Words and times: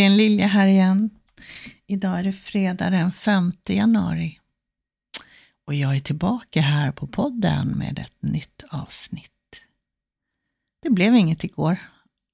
Hej, 0.00 0.04
Helene 0.04 0.16
Lilja 0.16 0.46
här 0.46 0.66
igen. 0.66 1.10
Idag 1.86 2.18
är 2.18 2.24
det 2.24 2.32
fredag 2.32 2.90
den 2.90 3.12
5 3.12 3.52
januari. 3.66 4.40
Och 5.66 5.74
jag 5.74 5.96
är 5.96 6.00
tillbaka 6.00 6.60
här 6.60 6.92
på 6.92 7.06
podden 7.06 7.68
med 7.68 7.98
ett 7.98 8.22
nytt 8.22 8.64
avsnitt. 8.70 9.60
Det 10.82 10.90
blev 10.90 11.14
inget 11.14 11.44
igår. 11.44 11.78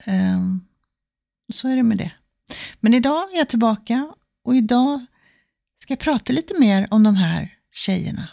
Um, 0.06 0.66
så 1.52 1.68
är 1.68 1.76
det 1.76 1.82
med 1.82 1.98
det. 1.98 2.12
Men 2.80 2.94
idag 2.94 3.32
är 3.32 3.38
jag 3.38 3.48
tillbaka 3.48 4.14
och 4.44 4.56
idag 4.56 5.06
ska 5.78 5.92
jag 5.92 6.00
prata 6.00 6.32
lite 6.32 6.58
mer 6.58 6.86
om 6.90 7.02
de 7.02 7.16
här 7.16 7.58
tjejerna. 7.72 8.28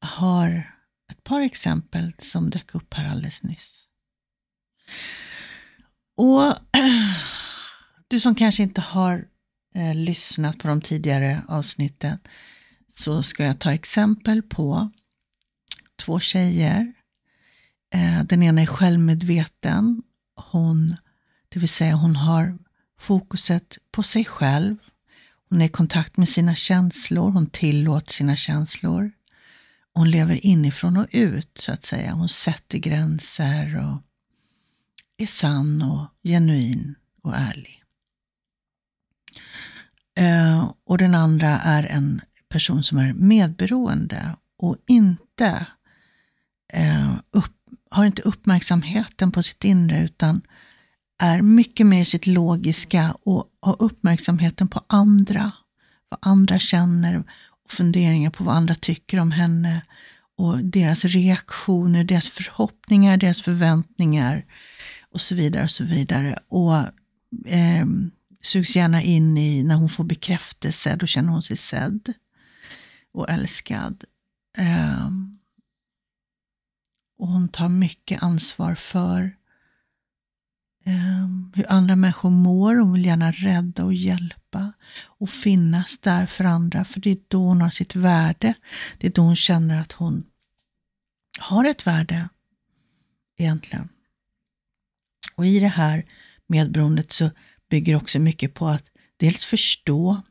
Jag 0.00 0.08
har 0.08 0.72
ett 1.10 1.24
par 1.24 1.40
exempel 1.40 2.12
som 2.18 2.50
dök 2.50 2.74
upp 2.74 2.94
här 2.94 3.10
alldeles 3.10 3.42
nyss. 3.42 3.82
Och 6.16 6.54
du 8.08 8.20
som 8.20 8.34
kanske 8.34 8.62
inte 8.62 8.80
har 8.80 9.24
eh, 9.74 9.94
lyssnat 9.94 10.58
på 10.58 10.68
de 10.68 10.80
tidigare 10.80 11.42
avsnitten 11.48 12.18
så 12.92 13.22
ska 13.22 13.44
jag 13.44 13.58
ta 13.58 13.72
exempel 13.72 14.42
på 14.42 14.90
två 15.96 16.20
tjejer. 16.20 16.92
Eh, 17.94 18.24
den 18.24 18.42
ena 18.42 18.62
är 18.62 18.66
självmedveten. 18.66 20.02
Hon, 20.36 20.96
det 21.48 21.58
vill 21.58 21.68
säga 21.68 21.94
hon 21.94 22.16
har 22.16 22.58
fokuset 22.98 23.78
på 23.90 24.02
sig 24.02 24.24
själv. 24.24 24.76
Hon 25.48 25.60
är 25.60 25.64
i 25.64 25.68
kontakt 25.68 26.16
med 26.16 26.28
sina 26.28 26.54
känslor, 26.54 27.30
hon 27.30 27.46
tillåter 27.46 28.12
sina 28.12 28.36
känslor. 28.36 29.12
Hon 29.92 30.10
lever 30.10 30.46
inifrån 30.46 30.96
och 30.96 31.06
ut, 31.10 31.58
så 31.58 31.72
att 31.72 31.84
säga. 31.84 32.12
Hon 32.12 32.28
sätter 32.28 32.78
gränser 32.78 33.76
och 33.76 34.02
är 35.18 35.26
sann 35.26 35.82
och 35.82 36.06
genuin 36.22 36.94
och 37.22 37.36
ärlig. 37.36 37.82
Eh, 40.18 40.72
och 40.84 40.98
den 40.98 41.14
andra 41.14 41.48
är 41.48 41.84
en 41.84 42.20
person 42.48 42.82
som 42.82 42.98
är 42.98 43.12
medberoende 43.12 44.36
och 44.58 44.76
inte 44.86 45.66
eh, 46.72 47.14
upp, 47.30 47.56
har 47.90 48.04
inte 48.04 48.22
uppmärksamheten 48.22 49.32
på 49.32 49.42
sitt 49.42 49.64
inre 49.64 50.04
utan 50.04 50.40
är 51.18 51.42
mycket 51.42 51.86
mer 51.86 52.04
sitt 52.04 52.26
logiska 52.26 53.16
och 53.22 53.46
har 53.60 53.76
uppmärksamheten 53.78 54.68
på 54.68 54.80
andra. 54.86 55.52
Vad 56.08 56.18
andra 56.22 56.58
känner 56.58 57.24
och 57.64 57.72
funderingar 57.72 58.30
på 58.30 58.44
vad 58.44 58.56
andra 58.56 58.74
tycker 58.74 59.20
om 59.20 59.32
henne 59.32 59.82
och 60.36 60.64
deras 60.64 61.04
reaktioner, 61.04 62.04
deras 62.04 62.28
förhoppningar, 62.28 63.16
deras 63.16 63.42
förväntningar 63.42 64.44
och 65.16 65.20
så 65.20 65.34
vidare 65.34 65.62
och 65.62 65.70
så 65.70 65.84
vidare. 65.84 66.38
Och 66.48 66.76
eh, 67.46 67.86
sugs 68.42 68.76
gärna 68.76 69.02
in 69.02 69.38
i, 69.38 69.62
när 69.62 69.74
hon 69.74 69.88
får 69.88 70.04
bekräftelse, 70.04 70.96
då 70.96 71.06
känner 71.06 71.28
hon 71.28 71.42
sig 71.42 71.56
sedd 71.56 72.12
och 73.12 73.30
älskad. 73.30 74.04
Eh, 74.58 75.10
och 77.18 77.28
hon 77.28 77.48
tar 77.48 77.68
mycket 77.68 78.22
ansvar 78.22 78.74
för 78.74 79.36
eh, 80.84 81.28
hur 81.54 81.72
andra 81.72 81.96
människor 81.96 82.30
mår. 82.30 82.76
Hon 82.76 82.92
vill 82.92 83.06
gärna 83.06 83.32
rädda 83.32 83.84
och 83.84 83.94
hjälpa 83.94 84.72
och 85.02 85.30
finnas 85.30 85.98
där 85.98 86.26
för 86.26 86.44
andra, 86.44 86.84
för 86.84 87.00
det 87.00 87.10
är 87.10 87.18
då 87.28 87.44
hon 87.44 87.60
har 87.60 87.70
sitt 87.70 87.96
värde. 87.96 88.54
Det 88.98 89.06
är 89.06 89.12
då 89.12 89.22
hon 89.22 89.36
känner 89.36 89.80
att 89.80 89.92
hon 89.92 90.24
har 91.40 91.64
ett 91.64 91.86
värde 91.86 92.28
egentligen. 93.36 93.88
Och 95.34 95.46
i 95.46 95.60
det 95.60 95.68
här 95.68 96.04
medberoendet 96.46 97.12
så 97.12 97.30
bygger 97.70 97.96
också 97.96 98.18
mycket 98.18 98.54
på 98.54 98.68
att 98.68 98.84
dels 99.16 99.44
förstå, 99.44 100.22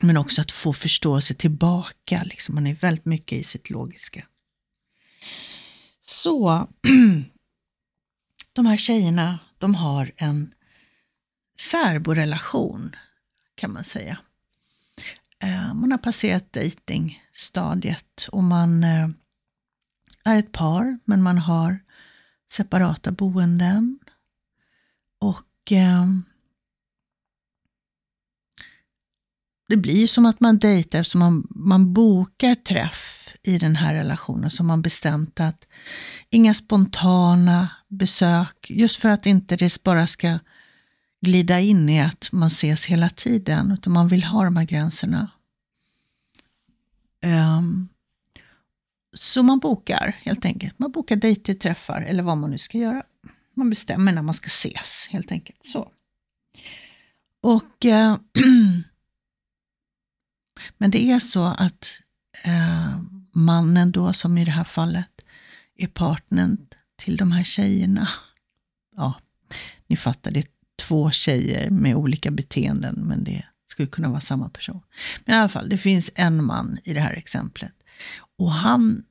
men 0.00 0.16
också 0.16 0.40
att 0.40 0.52
få 0.52 0.72
förståelse 0.72 1.34
tillbaka. 1.34 2.22
Liksom. 2.22 2.54
Man 2.54 2.66
är 2.66 2.74
väldigt 2.74 3.04
mycket 3.04 3.38
i 3.38 3.42
sitt 3.42 3.70
logiska. 3.70 4.26
Så, 6.02 6.68
de 8.52 8.66
här 8.66 8.76
tjejerna, 8.76 9.38
de 9.58 9.74
har 9.74 10.12
en 10.16 10.54
särborelation 11.60 12.96
kan 13.54 13.72
man 13.72 13.84
säga. 13.84 14.18
Eh, 15.42 15.74
man 15.74 15.90
har 15.90 15.98
passerat 15.98 16.52
dejtingstadiet 16.52 18.28
och 18.32 18.44
man 18.44 18.84
eh, 18.84 19.08
är 20.24 20.36
ett 20.36 20.52
par, 20.52 20.98
men 21.04 21.22
man 21.22 21.38
har 21.38 21.80
separata 22.52 23.12
boenden. 23.12 23.98
Och 25.18 25.72
eh, 25.72 26.06
det 29.68 29.76
blir 29.76 30.06
som 30.06 30.26
att 30.26 30.40
man 30.40 30.58
dejtar, 30.58 31.02
så 31.02 31.18
man, 31.18 31.46
man 31.50 31.92
bokar 31.92 32.54
träff 32.54 33.34
i 33.42 33.58
den 33.58 33.76
här 33.76 33.94
relationen, 33.94 34.50
så 34.50 34.64
man 34.64 34.82
bestämt 34.82 35.40
att 35.40 35.66
inga 36.30 36.54
spontana 36.54 37.70
besök, 37.88 38.66
just 38.70 38.96
för 38.96 39.08
att 39.08 39.26
inte 39.26 39.56
det 39.56 39.82
bara 39.82 40.06
ska 40.06 40.38
glida 41.20 41.60
in 41.60 41.88
i 41.88 42.00
att 42.00 42.28
man 42.32 42.46
ses 42.46 42.86
hela 42.86 43.10
tiden, 43.10 43.72
utan 43.72 43.92
man 43.92 44.08
vill 44.08 44.24
ha 44.24 44.44
de 44.44 44.56
här 44.56 44.64
gränserna. 44.64 45.30
Um, 47.24 47.88
så 49.18 49.42
man 49.42 49.58
bokar 49.58 50.16
helt 50.22 50.44
enkelt. 50.44 50.78
Man 50.78 50.92
bokar 50.92 51.16
dejter, 51.16 51.54
träffar 51.54 52.02
eller 52.02 52.22
vad 52.22 52.38
man 52.38 52.50
nu 52.50 52.58
ska 52.58 52.78
göra. 52.78 53.02
Man 53.54 53.70
bestämmer 53.70 54.12
när 54.12 54.22
man 54.22 54.34
ska 54.34 54.46
ses 54.46 55.08
helt 55.10 55.32
enkelt. 55.32 55.64
Så. 55.64 55.92
Och 57.42 57.84
eh, 57.84 58.16
Men 60.78 60.90
det 60.90 61.10
är 61.10 61.18
så 61.18 61.44
att 61.44 62.00
eh, 62.44 63.00
mannen 63.32 63.92
då, 63.92 64.12
som 64.12 64.38
i 64.38 64.44
det 64.44 64.50
här 64.50 64.64
fallet, 64.64 65.24
är 65.74 65.86
partnern 65.86 66.66
till 66.96 67.16
de 67.16 67.32
här 67.32 67.44
tjejerna. 67.44 68.08
Ja, 68.96 69.14
ni 69.86 69.96
fattar, 69.96 70.30
det 70.30 70.40
är 70.40 70.46
två 70.76 71.10
tjejer 71.10 71.70
med 71.70 71.96
olika 71.96 72.30
beteenden, 72.30 72.94
men 72.94 73.24
det 73.24 73.44
skulle 73.66 73.88
kunna 73.88 74.08
vara 74.08 74.20
samma 74.20 74.48
person. 74.48 74.80
Men 75.24 75.34
i 75.34 75.38
alla 75.38 75.48
fall, 75.48 75.68
det 75.68 75.78
finns 75.78 76.10
en 76.14 76.44
man 76.44 76.78
i 76.84 76.94
det 76.94 77.00
här 77.00 77.12
exemplet. 77.12 77.72
Och 78.36 78.52
han 78.52 79.04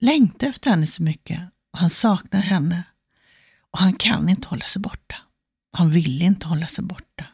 längtar 0.00 0.46
efter 0.46 0.70
henne 0.70 0.86
så 0.86 1.02
mycket. 1.02 1.40
Och 1.72 1.78
han 1.78 1.90
saknar 1.90 2.40
henne. 2.40 2.82
Och 3.70 3.78
han 3.78 3.92
kan 3.92 4.28
inte 4.28 4.48
hålla 4.48 4.66
sig 4.66 4.82
borta. 4.82 5.16
Han 5.72 5.90
vill 5.90 6.22
inte 6.22 6.46
hålla 6.46 6.66
sig 6.66 6.84
borta. 6.84 7.24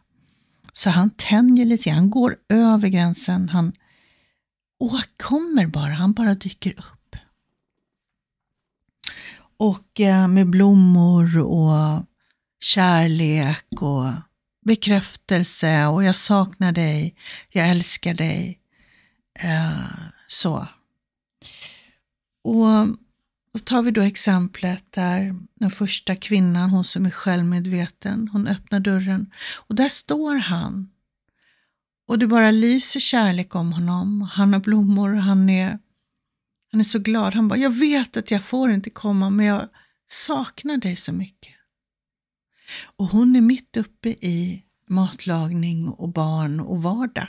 Så 0.73 0.91
han 0.91 1.11
tänjer 1.11 1.65
lite 1.65 1.91
han 1.91 2.11
går 2.11 2.37
över 2.49 2.89
gränsen. 2.89 3.49
Han 3.49 3.73
åkommer 4.79 5.67
bara, 5.67 5.93
han 5.93 6.13
bara 6.13 6.35
dyker 6.35 6.71
upp. 6.79 7.17
Och 9.57 10.01
eh, 10.01 10.29
med 10.29 10.51
blommor 10.51 11.39
och 11.39 12.05
kärlek 12.61 13.67
och 13.83 14.13
bekräftelse 14.65 15.87
och 15.87 16.05
jag 16.05 16.15
saknar 16.15 16.73
dig, 16.73 17.15
jag 17.49 17.69
älskar 17.69 18.15
dig. 18.15 18.61
Eh, 19.41 19.87
så. 20.27 20.69
Och 22.45 22.87
då 23.53 23.59
tar 23.65 23.83
vi 23.83 23.91
då 23.91 24.01
exemplet 24.01 24.85
där 24.93 25.35
den 25.55 25.71
första 25.71 26.17
kvinnan, 26.17 26.71
hon 26.71 26.85
som 26.85 27.07
är 27.07 27.11
självmedveten, 27.11 28.29
hon 28.29 28.47
öppnar 28.47 28.81
dörren 28.81 29.31
och 29.57 29.75
där 29.75 29.89
står 29.89 30.35
han. 30.35 30.91
Och 32.07 32.19
det 32.19 32.27
bara 32.27 32.51
lyser 32.51 33.01
kärlek 33.01 33.55
om 33.55 33.73
honom. 33.73 34.23
Han 34.23 34.53
har 34.53 34.61
blommor 34.61 35.15
och 35.15 35.23
han 35.23 35.51
är, 35.51 35.79
han 36.71 36.81
är 36.81 36.85
så 36.85 36.99
glad. 36.99 37.35
Han 37.35 37.49
bara, 37.49 37.59
jag 37.59 37.71
vet 37.71 38.17
att 38.17 38.31
jag 38.31 38.45
får 38.45 38.71
inte 38.71 38.91
komma 38.91 39.31
men 39.31 39.47
jag 39.47 39.69
saknar 40.09 40.77
dig 40.77 40.97
så 40.97 41.13
mycket. 41.13 41.55
Och 42.97 43.07
hon 43.07 43.37
är 43.37 43.41
mitt 43.41 43.77
uppe 43.77 44.09
i 44.09 44.65
matlagning 44.89 45.89
och 45.89 46.09
barn 46.09 46.61
och 46.61 46.83
vardag. 46.83 47.29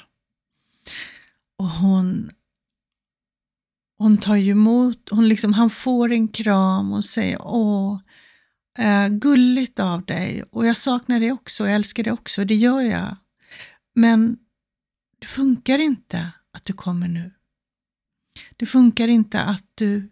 Och 1.58 1.70
hon 1.70 2.32
hon 3.98 4.18
tar 4.18 4.36
ju 4.36 4.52
emot, 4.52 5.10
hon 5.12 5.30
liksom, 5.30 5.54
han 5.54 5.70
får 5.70 6.12
en 6.12 6.28
kram 6.28 6.94
och 6.94 7.06
säger 7.06 7.42
åh, 7.42 8.00
eh, 8.78 9.08
gulligt 9.08 9.80
av 9.80 10.06
dig 10.06 10.44
och 10.52 10.66
jag 10.66 10.78
saknar 10.78 11.20
dig 11.20 11.32
också, 11.32 11.66
jag 11.66 11.76
älskar 11.76 12.04
dig 12.04 12.14
också, 12.14 12.46
det 12.46 12.56
gör 12.56 12.82
jag. 12.82 13.18
Men 13.96 14.38
det 15.20 15.28
funkar 15.28 15.80
inte 15.80 16.32
att 16.52 16.66
du 16.66 16.74
kommer 16.74 17.08
nu. 17.08 17.32
Det 18.58 18.66
funkar 18.66 19.08
inte 19.08 19.42
att 19.42 19.66
du 19.76 20.12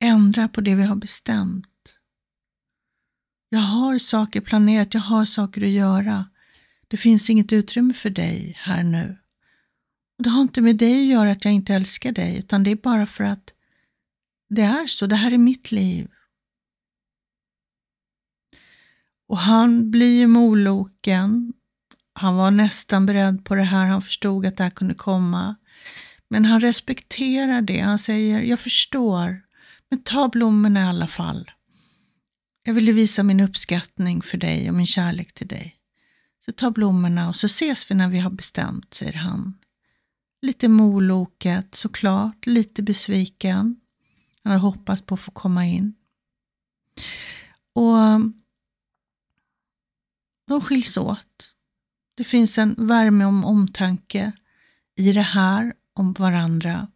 ändrar 0.00 0.48
på 0.48 0.60
det 0.60 0.74
vi 0.74 0.82
har 0.82 0.96
bestämt. 0.96 1.98
Jag 3.48 3.60
har 3.60 3.98
saker 3.98 4.40
planerat, 4.40 4.94
jag 4.94 5.00
har 5.00 5.24
saker 5.24 5.62
att 5.62 5.68
göra. 5.68 6.28
Det 6.88 6.96
finns 6.96 7.30
inget 7.30 7.52
utrymme 7.52 7.94
för 7.94 8.10
dig 8.10 8.54
här 8.58 8.82
nu. 8.82 9.18
Det 10.18 10.28
har 10.28 10.42
inte 10.42 10.60
med 10.60 10.76
dig 10.76 11.00
att 11.00 11.06
göra 11.06 11.30
att 11.30 11.44
jag 11.44 11.54
inte 11.54 11.74
älskar 11.74 12.12
dig, 12.12 12.38
utan 12.38 12.62
det 12.62 12.70
är 12.70 12.76
bara 12.76 13.06
för 13.06 13.24
att 13.24 13.50
det 14.48 14.62
är 14.62 14.86
så. 14.86 15.06
Det 15.06 15.16
här 15.16 15.32
är 15.32 15.38
mitt 15.38 15.72
liv. 15.72 16.10
Och 19.28 19.38
han 19.38 19.90
blir 19.90 20.18
ju 20.18 20.26
moloken. 20.26 21.52
Han 22.12 22.34
var 22.34 22.50
nästan 22.50 23.06
beredd 23.06 23.44
på 23.44 23.54
det 23.54 23.62
här, 23.62 23.86
han 23.86 24.02
förstod 24.02 24.46
att 24.46 24.56
det 24.56 24.62
här 24.62 24.70
kunde 24.70 24.94
komma. 24.94 25.56
Men 26.28 26.44
han 26.44 26.60
respekterar 26.60 27.62
det. 27.62 27.80
Han 27.80 27.98
säger, 27.98 28.40
jag 28.40 28.60
förstår, 28.60 29.42
men 29.90 30.02
ta 30.02 30.28
blommorna 30.28 30.80
i 30.80 30.84
alla 30.84 31.06
fall. 31.06 31.50
Jag 32.64 32.74
ville 32.74 32.92
visa 32.92 33.22
min 33.22 33.40
uppskattning 33.40 34.22
för 34.22 34.38
dig 34.38 34.68
och 34.68 34.74
min 34.74 34.86
kärlek 34.86 35.32
till 35.32 35.48
dig. 35.48 35.76
Så 36.44 36.52
ta 36.52 36.70
blommorna 36.70 37.28
och 37.28 37.36
så 37.36 37.46
ses 37.46 37.90
vi 37.90 37.94
när 37.94 38.08
vi 38.08 38.18
har 38.18 38.30
bestämt, 38.30 38.94
säger 38.94 39.12
han. 39.12 39.58
Lite 40.44 40.68
moloket 40.68 41.74
såklart, 41.74 42.46
lite 42.46 42.82
besviken. 42.82 43.80
Han 44.42 44.50
hade 44.52 44.62
hoppats 44.62 45.02
på 45.02 45.14
att 45.14 45.20
få 45.20 45.30
komma 45.30 45.66
in. 45.66 45.94
Och 47.74 47.98
mm, 47.98 48.32
de 50.46 50.60
skiljs 50.60 50.96
åt. 50.96 51.54
Det 52.14 52.24
finns 52.24 52.58
en 52.58 52.74
värme 52.78 53.24
om 53.24 53.44
omtanke 53.44 54.32
i 54.96 55.12
det 55.12 55.22
här 55.22 55.74
om 55.94 56.12
varandra. 56.12 56.88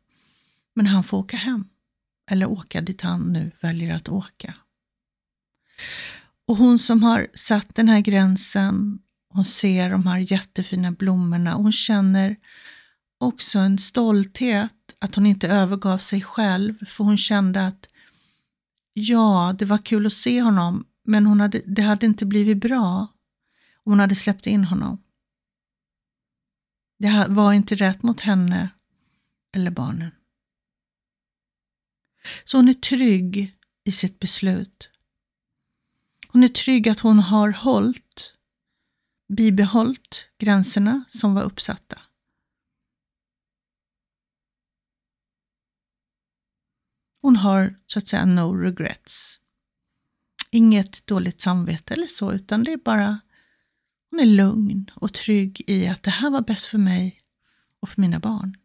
Men 0.74 0.86
han 0.86 1.04
får 1.04 1.18
åka 1.18 1.36
hem. 1.36 1.68
Eller 2.30 2.46
åka 2.46 2.80
dit 2.80 3.00
han 3.00 3.32
nu 3.32 3.52
väljer 3.60 3.94
att 3.94 4.08
åka. 4.08 4.54
Och 6.46 6.56
hon 6.56 6.78
som 6.78 7.02
har 7.02 7.26
satt 7.34 7.74
den 7.74 7.88
här 7.88 8.00
gränsen, 8.00 8.98
hon 9.28 9.44
ser 9.44 9.90
de 9.90 10.06
här 10.06 10.32
jättefina 10.32 10.92
blommorna 10.92 11.56
och 11.56 11.62
hon 11.62 11.72
känner 11.72 12.36
också 13.18 13.58
en 13.58 13.78
stolthet 13.78 14.96
att 14.98 15.14
hon 15.14 15.26
inte 15.26 15.48
övergav 15.48 15.98
sig 15.98 16.22
själv, 16.22 16.86
för 16.86 17.04
hon 17.04 17.16
kände 17.16 17.66
att 17.66 17.88
ja, 18.92 19.54
det 19.58 19.64
var 19.64 19.78
kul 19.78 20.06
att 20.06 20.12
se 20.12 20.42
honom, 20.42 20.86
men 21.04 21.26
hon 21.26 21.40
hade, 21.40 21.62
det 21.66 21.82
hade 21.82 22.06
inte 22.06 22.26
blivit 22.26 22.58
bra 22.58 23.06
om 23.84 23.92
hon 23.92 24.00
hade 24.00 24.14
släppt 24.14 24.46
in 24.46 24.64
honom. 24.64 25.02
Det 26.98 27.26
var 27.28 27.52
inte 27.52 27.74
rätt 27.74 28.02
mot 28.02 28.20
henne 28.20 28.70
eller 29.54 29.70
barnen. 29.70 30.10
Så 32.44 32.58
hon 32.58 32.68
är 32.68 32.74
trygg 32.74 33.56
i 33.84 33.92
sitt 33.92 34.18
beslut. 34.18 34.90
Hon 36.28 36.44
är 36.44 36.48
trygg 36.48 36.88
att 36.88 37.00
hon 37.00 37.18
har 37.18 37.50
hållit, 37.50 38.34
bibehållit 39.28 40.26
gränserna 40.38 41.04
som 41.08 41.34
var 41.34 41.42
uppsatta. 41.42 41.98
Hon 47.28 47.36
har 47.36 47.74
så 47.86 47.98
att 47.98 48.08
säga 48.08 48.24
no 48.24 48.54
regrets. 48.54 49.40
Inget 50.50 51.06
dåligt 51.06 51.40
samvete 51.40 51.94
eller 51.94 52.06
så, 52.06 52.32
utan 52.32 52.64
det 52.64 52.72
är 52.72 52.76
bara 52.76 53.20
hon 54.10 54.20
är 54.20 54.26
lugn 54.26 54.90
och 54.94 55.14
trygg 55.14 55.64
i 55.66 55.88
att 55.88 56.02
det 56.02 56.10
här 56.10 56.30
var 56.30 56.40
bäst 56.40 56.66
för 56.66 56.78
mig 56.78 57.22
och 57.80 57.88
för 57.88 58.00
mina 58.00 58.18
barn. 58.20 58.56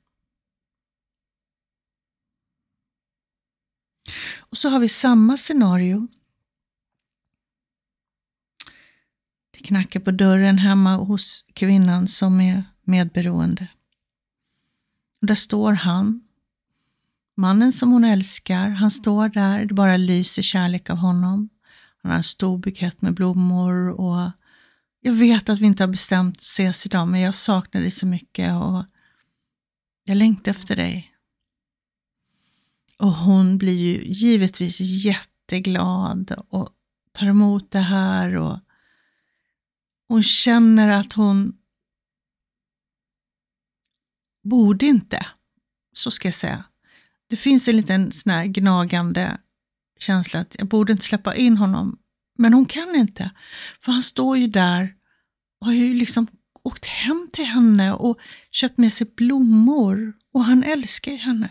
Och 4.40 4.58
så 4.58 4.70
har 4.70 4.80
vi 4.80 4.90
samma 4.90 5.38
scenario. 5.38 6.08
Det 9.52 9.60
knackar 9.60 10.00
på 10.00 10.12
dörren 10.12 10.58
hemma 10.58 10.96
hos 10.96 11.46
kvinnan 11.54 12.08
som 12.08 12.42
är 12.42 12.64
medberoende. 12.84 13.68
Och 15.22 15.28
där 15.28 15.36
står 15.36 15.74
han, 15.74 16.28
mannen 17.36 17.72
som 17.72 17.92
hon 17.92 18.04
älskar. 18.04 18.70
Han 18.70 18.92
står 18.92 19.30
där, 19.30 19.66
det 19.66 19.74
bara 19.74 19.98
lyser 19.98 20.42
kärlek 20.42 20.90
av 20.90 20.98
honom. 20.98 21.50
Han 22.02 22.12
har 22.12 22.18
en 22.18 22.24
stor 22.24 22.58
bukett 22.58 23.02
med 23.02 23.14
blommor 23.14 23.90
och 23.90 24.32
jag 25.02 25.14
vet 25.14 25.50
att 25.50 25.60
vi 25.60 25.66
inte 25.66 25.84
har 25.84 25.88
bestämt 25.88 26.38
att 26.38 26.44
ses 26.44 26.86
idag, 26.86 27.08
men 27.08 27.22
jag 27.22 27.36
saknar 27.36 27.82
dig 27.82 27.92
så 27.92 28.06
mycket 28.06 28.54
och 28.54 28.86
jag 30.04 30.18
längtar 30.18 30.52
efter 30.52 30.76
dig. 30.76 31.16
Och 32.98 33.14
hon 33.14 33.58
blir 33.58 33.74
ju 33.74 34.14
givetvis 34.14 34.80
jätteglad 34.80 36.36
och 36.48 36.70
tar 37.12 37.28
emot 37.28 37.72
det 37.72 37.80
här 37.80 38.38
och 38.38 38.60
hon 40.08 40.24
känner 40.24 40.88
att 40.88 41.14
hon 41.14 41.58
borde 44.44 44.86
inte, 44.86 45.26
så 45.94 46.12
ska 46.12 46.28
jag 46.28 46.36
säga. 46.36 46.64
Det 47.34 47.38
finns 47.38 47.68
en 47.68 47.78
liten 47.78 48.12
sån 48.12 48.32
här 48.32 48.46
gnagande 48.46 49.38
känsla 50.00 50.40
att 50.40 50.56
jag 50.60 50.68
borde 50.68 50.92
inte 50.92 51.06
släppa 51.06 51.36
in 51.36 51.58
honom, 51.58 51.98
men 52.38 52.54
hon 52.54 52.66
kan 52.66 52.96
inte. 52.96 53.32
För 53.82 53.92
han 53.92 54.02
står 54.02 54.38
ju 54.38 54.48
där 54.48 54.94
och 55.62 55.68
har 55.68 55.74
ju 55.74 55.94
liksom 55.94 56.28
åkt 56.64 56.86
hem 56.86 57.30
till 57.34 57.46
henne 57.46 57.94
och 57.94 58.18
köpt 58.52 58.78
med 58.78 58.94
sig 58.94 59.08
blommor 59.16 60.14
och 60.34 60.44
han 60.44 60.64
älskar 60.64 61.12
ju 61.12 61.18
henne. 61.18 61.50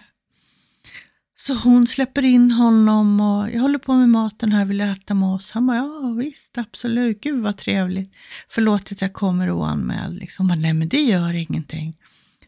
Så 1.37 1.55
hon 1.55 1.87
släpper 1.87 2.25
in 2.25 2.50
honom 2.50 3.20
och 3.20 3.50
jag 3.50 3.61
håller 3.61 3.79
på 3.79 3.94
med 3.94 4.08
maten 4.08 4.52
här, 4.52 4.64
vill 4.64 4.79
du 4.79 4.84
äta 4.84 5.14
med 5.14 5.29
oss? 5.29 5.50
Han 5.50 5.67
bara, 5.67 5.76
ja 5.76 6.14
visst, 6.19 6.58
absolut, 6.58 7.20
gud 7.20 7.43
vad 7.43 7.56
trevligt. 7.56 8.12
Förlåt 8.49 8.93
att 8.93 9.02
jag 9.02 9.12
kommer 9.12 9.50
oanmäld. 9.50 10.19
Liksom. 10.19 10.49
Bara, 10.49 10.58
Nej 10.58 10.73
men 10.73 10.88
det 10.88 11.00
gör 11.00 11.32
ingenting, 11.32 11.96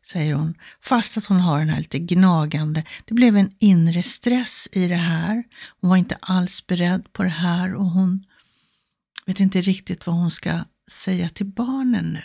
säger 0.07 0.35
hon. 0.35 0.55
Fast 0.83 1.19
att 1.19 1.25
hon 1.25 1.41
har 1.41 1.59
den 1.59 1.69
här 1.69 1.79
lite 1.79 1.99
gnagande. 1.99 2.85
Det 3.05 3.15
blev 3.15 3.37
en 3.37 3.55
inre 3.59 4.03
stress 4.03 4.69
i 4.73 4.87
det 4.89 4.95
här. 4.95 5.45
Hon 5.81 5.91
var 5.91 5.97
inte 5.97 6.19
alls 6.21 6.67
beredd 6.67 7.13
på 7.13 7.23
det 7.23 7.29
här 7.29 7.75
och 7.75 7.91
hon 7.91 8.25
vet 9.27 9.41
inte 9.41 9.61
riktigt 9.61 10.07
vad 10.07 10.17
hon 10.17 10.31
ska 10.31 10.65
säga 10.91 11.29
till 11.29 11.47
barnen 11.47 12.13
nu. 12.13 12.23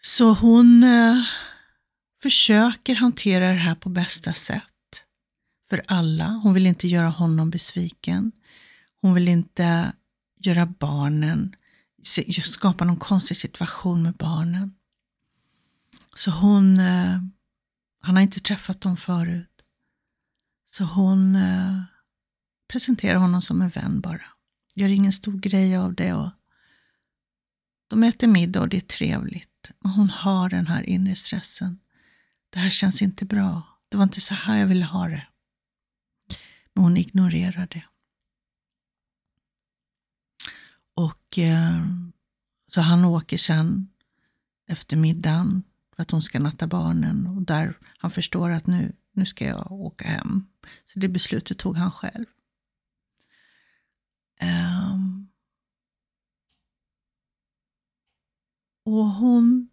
Så 0.00 0.32
hon 0.32 0.82
eh, 0.82 1.22
försöker 2.22 2.94
hantera 2.94 3.48
det 3.48 3.58
här 3.58 3.74
på 3.74 3.88
bästa 3.88 4.32
sätt 4.32 4.62
för 5.68 5.82
alla. 5.86 6.26
Hon 6.26 6.54
vill 6.54 6.66
inte 6.66 6.88
göra 6.88 7.08
honom 7.08 7.50
besviken. 7.50 8.32
Hon 9.00 9.14
vill 9.14 9.28
inte 9.28 9.92
göra 10.40 10.66
barnen, 10.66 11.56
skapa 12.42 12.84
någon 12.84 12.96
konstig 12.96 13.36
situation 13.36 14.02
med 14.02 14.14
barnen. 14.14 14.74
Så 16.16 16.30
hon, 16.30 16.78
eh, 16.78 17.20
han 18.00 18.16
har 18.16 18.20
inte 18.22 18.40
träffat 18.40 18.80
dem 18.80 18.96
förut. 18.96 19.62
Så 20.70 20.84
hon 20.84 21.36
eh, 21.36 21.82
presenterar 22.68 23.18
honom 23.18 23.42
som 23.42 23.62
en 23.62 23.68
vän 23.68 24.00
bara. 24.00 24.24
Gör 24.74 24.88
ingen 24.88 25.12
stor 25.12 25.38
grej 25.38 25.76
av 25.76 25.94
det. 25.94 26.12
Och 26.12 26.30
de 27.88 28.02
äter 28.02 28.26
middag 28.26 28.60
och 28.60 28.68
det 28.68 28.76
är 28.76 28.80
trevligt. 28.80 29.70
Men 29.80 29.92
hon 29.92 30.10
har 30.10 30.48
den 30.48 30.66
här 30.66 30.82
inre 30.82 31.14
stressen. 31.14 31.78
Det 32.50 32.58
här 32.58 32.70
känns 32.70 33.02
inte 33.02 33.24
bra. 33.24 33.62
Det 33.88 33.96
var 33.96 34.04
inte 34.04 34.20
så 34.20 34.34
här 34.34 34.58
jag 34.58 34.66
ville 34.66 34.84
ha 34.84 35.08
det. 35.08 35.26
Men 36.72 36.84
hon 36.84 36.96
ignorerar 36.96 37.68
det. 37.70 37.84
Och 40.94 41.38
eh, 41.38 41.86
så 42.72 42.80
han 42.80 43.04
åker 43.04 43.36
sen 43.36 43.88
efter 44.68 44.96
middagen 44.96 45.62
att 45.96 46.10
hon 46.10 46.22
ska 46.22 46.38
natta 46.38 46.66
barnen 46.66 47.26
och 47.26 47.42
där 47.42 47.78
han 47.98 48.10
förstår 48.10 48.50
att 48.50 48.66
nu, 48.66 48.96
nu 49.12 49.26
ska 49.26 49.44
jag 49.44 49.72
åka 49.72 50.08
hem. 50.08 50.46
Så 50.86 50.98
det 50.98 51.08
beslutet 51.08 51.58
tog 51.58 51.76
han 51.76 51.92
själv. 51.92 52.26
Um, 54.42 55.28
och 58.84 59.06
hon 59.06 59.68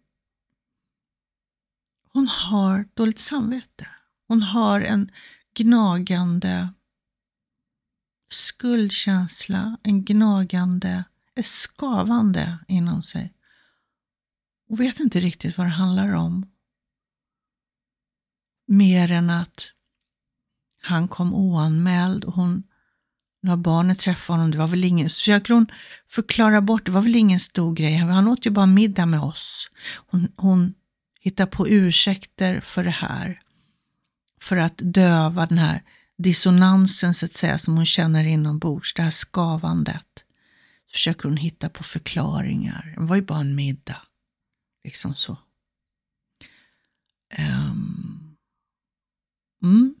hon 2.12 2.28
har 2.28 2.88
dåligt 2.94 3.20
samvete. 3.20 3.86
Hon 4.28 4.42
har 4.42 4.80
en 4.80 5.10
gnagande 5.54 6.68
skuldkänsla, 8.32 9.76
en 9.82 10.04
gnagande, 10.04 11.04
ett 11.34 11.46
skavande 11.46 12.58
inom 12.68 13.02
sig. 13.02 13.34
Och 14.68 14.80
vet 14.80 15.00
inte 15.00 15.20
riktigt 15.20 15.58
vad 15.58 15.66
det 15.66 15.70
handlar 15.70 16.14
om. 16.14 16.46
Mer 18.66 19.12
än 19.12 19.30
att 19.30 19.72
han 20.82 21.08
kom 21.08 21.34
oanmäld 21.34 22.24
och 22.24 22.34
hon, 22.34 22.62
när 23.42 23.56
barnet 23.56 23.98
träffade 23.98 24.38
honom, 24.38 24.50
det 24.50 24.58
var 24.58 24.68
väl 24.68 24.84
ingen, 24.84 25.10
så 25.10 25.14
försöker 25.14 25.54
hon 25.54 25.66
förklara 26.08 26.60
bort, 26.60 26.86
det 26.86 26.92
var 26.92 27.02
väl 27.02 27.16
ingen 27.16 27.40
stor 27.40 27.74
grej, 27.74 27.94
han 27.94 28.28
åt 28.28 28.46
ju 28.46 28.50
bara 28.50 28.66
middag 28.66 29.06
med 29.06 29.20
oss. 29.20 29.70
Hon, 30.06 30.28
hon 30.36 30.74
hittar 31.20 31.46
på 31.46 31.68
ursäkter 31.68 32.60
för 32.60 32.84
det 32.84 32.90
här. 32.90 33.40
För 34.40 34.56
att 34.56 34.74
döva 34.76 35.46
den 35.46 35.58
här 35.58 35.82
dissonansen 36.18 37.14
så 37.14 37.26
att 37.26 37.34
säga 37.34 37.58
som 37.58 37.76
hon 37.76 37.86
känner 37.86 38.24
inombords, 38.24 38.94
det 38.94 39.02
här 39.02 39.10
skavandet. 39.10 40.24
Så 40.86 40.92
försöker 40.92 41.28
hon 41.28 41.36
hitta 41.36 41.68
på 41.68 41.82
förklaringar. 41.82 42.94
Det 42.96 43.04
var 43.04 43.16
ju 43.16 43.22
bara 43.22 43.40
en 43.40 43.54
middag. 43.54 44.02
Liksom 44.84 45.14
så. 45.14 45.38
Um, 47.38 48.36
mm. 49.62 49.94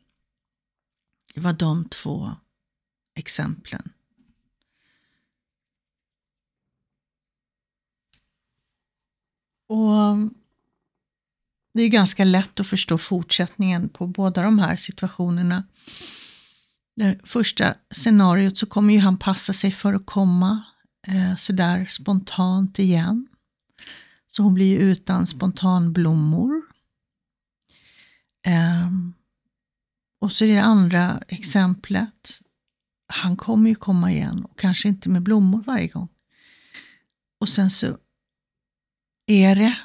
Det 1.34 1.40
var 1.40 1.52
de 1.52 1.88
två 1.88 2.30
exemplen. 3.14 3.92
Och 9.68 10.32
Det 11.74 11.82
är 11.82 11.88
ganska 11.88 12.24
lätt 12.24 12.60
att 12.60 12.66
förstå 12.66 12.98
fortsättningen 12.98 13.88
på 13.88 14.06
båda 14.06 14.42
de 14.42 14.58
här 14.58 14.76
situationerna. 14.76 15.64
Det 16.96 17.20
första 17.24 17.74
scenariot 17.90 18.58
så 18.58 18.66
kommer 18.66 18.94
ju 18.94 19.00
han 19.00 19.18
passa 19.18 19.52
sig 19.52 19.70
för 19.70 19.94
att 19.94 20.06
komma 20.06 20.64
eh, 21.06 21.36
sådär 21.36 21.86
spontant 21.90 22.78
igen. 22.78 23.28
Så 24.36 24.42
hon 24.42 24.54
blir 24.54 24.66
ju 24.66 24.78
utan 24.78 25.26
spontanblommor. 25.26 26.62
Eh, 28.46 28.90
och 30.20 30.32
så 30.32 30.44
är 30.44 30.54
det 30.54 30.62
andra 30.62 31.22
exemplet. 31.28 32.40
Han 33.06 33.36
kommer 33.36 33.70
ju 33.70 33.74
komma 33.74 34.12
igen 34.12 34.44
och 34.44 34.58
kanske 34.58 34.88
inte 34.88 35.08
med 35.08 35.22
blommor 35.22 35.62
varje 35.66 35.86
gång. 35.86 36.08
Och 37.40 37.48
sen 37.48 37.70
så 37.70 37.98
är 39.26 39.56
det 39.56 39.78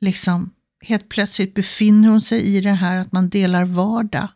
liksom 0.00 0.54
helt 0.80 1.08
plötsligt 1.08 1.54
befinner 1.54 2.08
hon 2.08 2.20
sig 2.20 2.56
i 2.56 2.60
det 2.60 2.72
här 2.72 2.96
att 2.96 3.12
man 3.12 3.28
delar 3.28 3.64
vardag. 3.64 4.28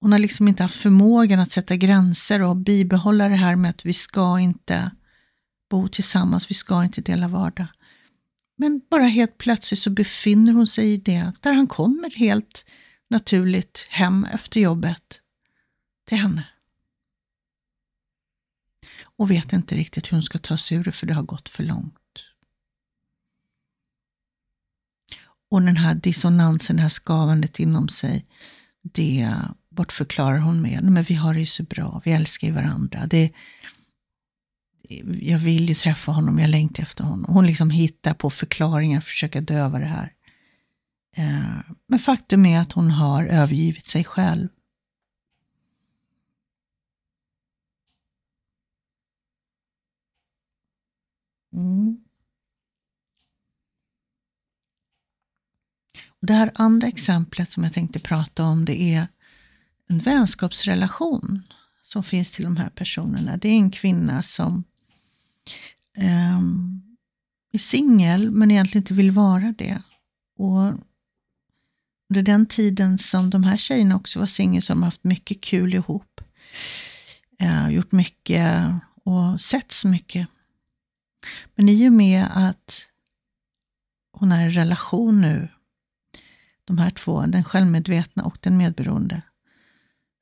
Hon 0.00 0.12
har 0.12 0.18
liksom 0.18 0.48
inte 0.48 0.62
haft 0.62 0.76
förmågan 0.80 1.40
att 1.40 1.52
sätta 1.52 1.76
gränser 1.76 2.42
och 2.42 2.56
bibehålla 2.56 3.28
det 3.28 3.36
här 3.36 3.56
med 3.56 3.70
att 3.70 3.86
vi 3.86 3.92
ska 3.92 4.40
inte 4.40 4.90
bo 5.70 5.88
tillsammans, 5.88 6.50
vi 6.50 6.54
ska 6.54 6.84
inte 6.84 7.00
dela 7.00 7.28
vardag. 7.28 7.66
Men 8.56 8.80
bara 8.90 9.02
helt 9.02 9.38
plötsligt 9.38 9.80
så 9.80 9.90
befinner 9.90 10.52
hon 10.52 10.66
sig 10.66 10.92
i 10.92 10.96
det, 10.96 11.32
där 11.40 11.52
han 11.52 11.66
kommer 11.66 12.10
helt 12.10 12.64
naturligt 13.08 13.86
hem 13.90 14.24
efter 14.24 14.60
jobbet 14.60 15.20
till 16.08 16.18
henne. 16.18 16.46
Och 19.02 19.30
vet 19.30 19.52
inte 19.52 19.74
riktigt 19.74 20.06
hur 20.06 20.16
hon 20.16 20.22
ska 20.22 20.38
ta 20.38 20.56
sig 20.56 20.76
ur 20.76 20.84
det, 20.84 20.92
för 20.92 21.06
det 21.06 21.14
har 21.14 21.22
gått 21.22 21.48
för 21.48 21.62
långt. 21.62 21.98
Och 25.50 25.62
den 25.62 25.76
här 25.76 25.94
dissonansen, 25.94 26.76
det 26.76 26.82
här 26.82 26.88
skavandet 26.88 27.58
inom 27.60 27.88
sig, 27.88 28.24
det 28.82 29.32
bortförklarar 29.68 30.38
hon 30.38 30.62
med, 30.62 30.84
men 30.84 31.02
vi 31.02 31.14
har 31.14 31.34
det 31.34 31.40
ju 31.40 31.46
så 31.46 31.62
bra, 31.62 32.02
vi 32.04 32.12
älskar 32.12 32.48
ju 32.48 32.54
varandra. 32.54 33.06
Det, 33.06 33.32
jag 35.20 35.38
vill 35.38 35.68
ju 35.68 35.74
träffa 35.74 36.12
honom, 36.12 36.38
jag 36.38 36.50
längtar 36.50 36.82
efter 36.82 37.04
honom. 37.04 37.34
Hon 37.34 37.46
liksom 37.46 37.70
hittar 37.70 38.14
på 38.14 38.30
förklaringar, 38.30 39.00
försöker 39.00 39.40
döva 39.40 39.78
det 39.78 39.86
här. 39.86 40.12
Eh, 41.16 41.72
men 41.86 41.98
faktum 41.98 42.46
är 42.46 42.60
att 42.60 42.72
hon 42.72 42.90
har 42.90 43.24
övergivit 43.24 43.86
sig 43.86 44.04
själv. 44.04 44.48
Mm. 51.52 52.04
Och 56.08 56.26
det 56.26 56.34
här 56.34 56.50
andra 56.54 56.86
exemplet 56.88 57.50
som 57.50 57.64
jag 57.64 57.72
tänkte 57.72 57.98
prata 57.98 58.44
om, 58.44 58.64
det 58.64 58.82
är 58.82 59.08
en 59.88 59.98
vänskapsrelation 59.98 61.42
som 61.82 62.04
finns 62.04 62.32
till 62.32 62.44
de 62.44 62.56
här 62.56 62.70
personerna. 62.70 63.36
Det 63.36 63.48
är 63.48 63.56
en 63.56 63.70
kvinna 63.70 64.22
som 64.22 64.64
eh, 65.96 66.40
är 67.52 67.58
singel 67.58 68.30
men 68.30 68.50
egentligen 68.50 68.82
inte 68.82 68.94
vill 68.94 69.10
vara 69.10 69.54
det. 69.58 69.82
Och 70.38 70.62
under 72.10 72.22
den 72.22 72.46
tiden 72.46 72.98
som 72.98 73.30
de 73.30 73.44
här 73.44 73.56
tjejerna 73.56 73.96
också 73.96 74.20
var 74.20 74.26
singel 74.26 74.62
så 74.62 74.72
har 74.72 74.74
de 74.74 74.82
haft 74.82 75.04
mycket 75.04 75.40
kul 75.40 75.74
ihop. 75.74 76.20
Eh, 77.38 77.68
gjort 77.68 77.92
mycket 77.92 78.72
och 79.04 79.40
setts 79.40 79.84
mycket. 79.84 80.28
Men 81.54 81.68
i 81.68 81.88
och 81.88 81.92
med 81.92 82.26
att 82.30 82.86
hon 84.12 84.32
är 84.32 84.48
i 84.48 84.50
relation 84.50 85.20
nu 85.20 85.48
de 86.64 86.78
här 86.78 86.90
två, 86.90 87.26
den 87.26 87.44
självmedvetna 87.44 88.24
och 88.24 88.38
den 88.40 88.56
medberoende, 88.56 89.22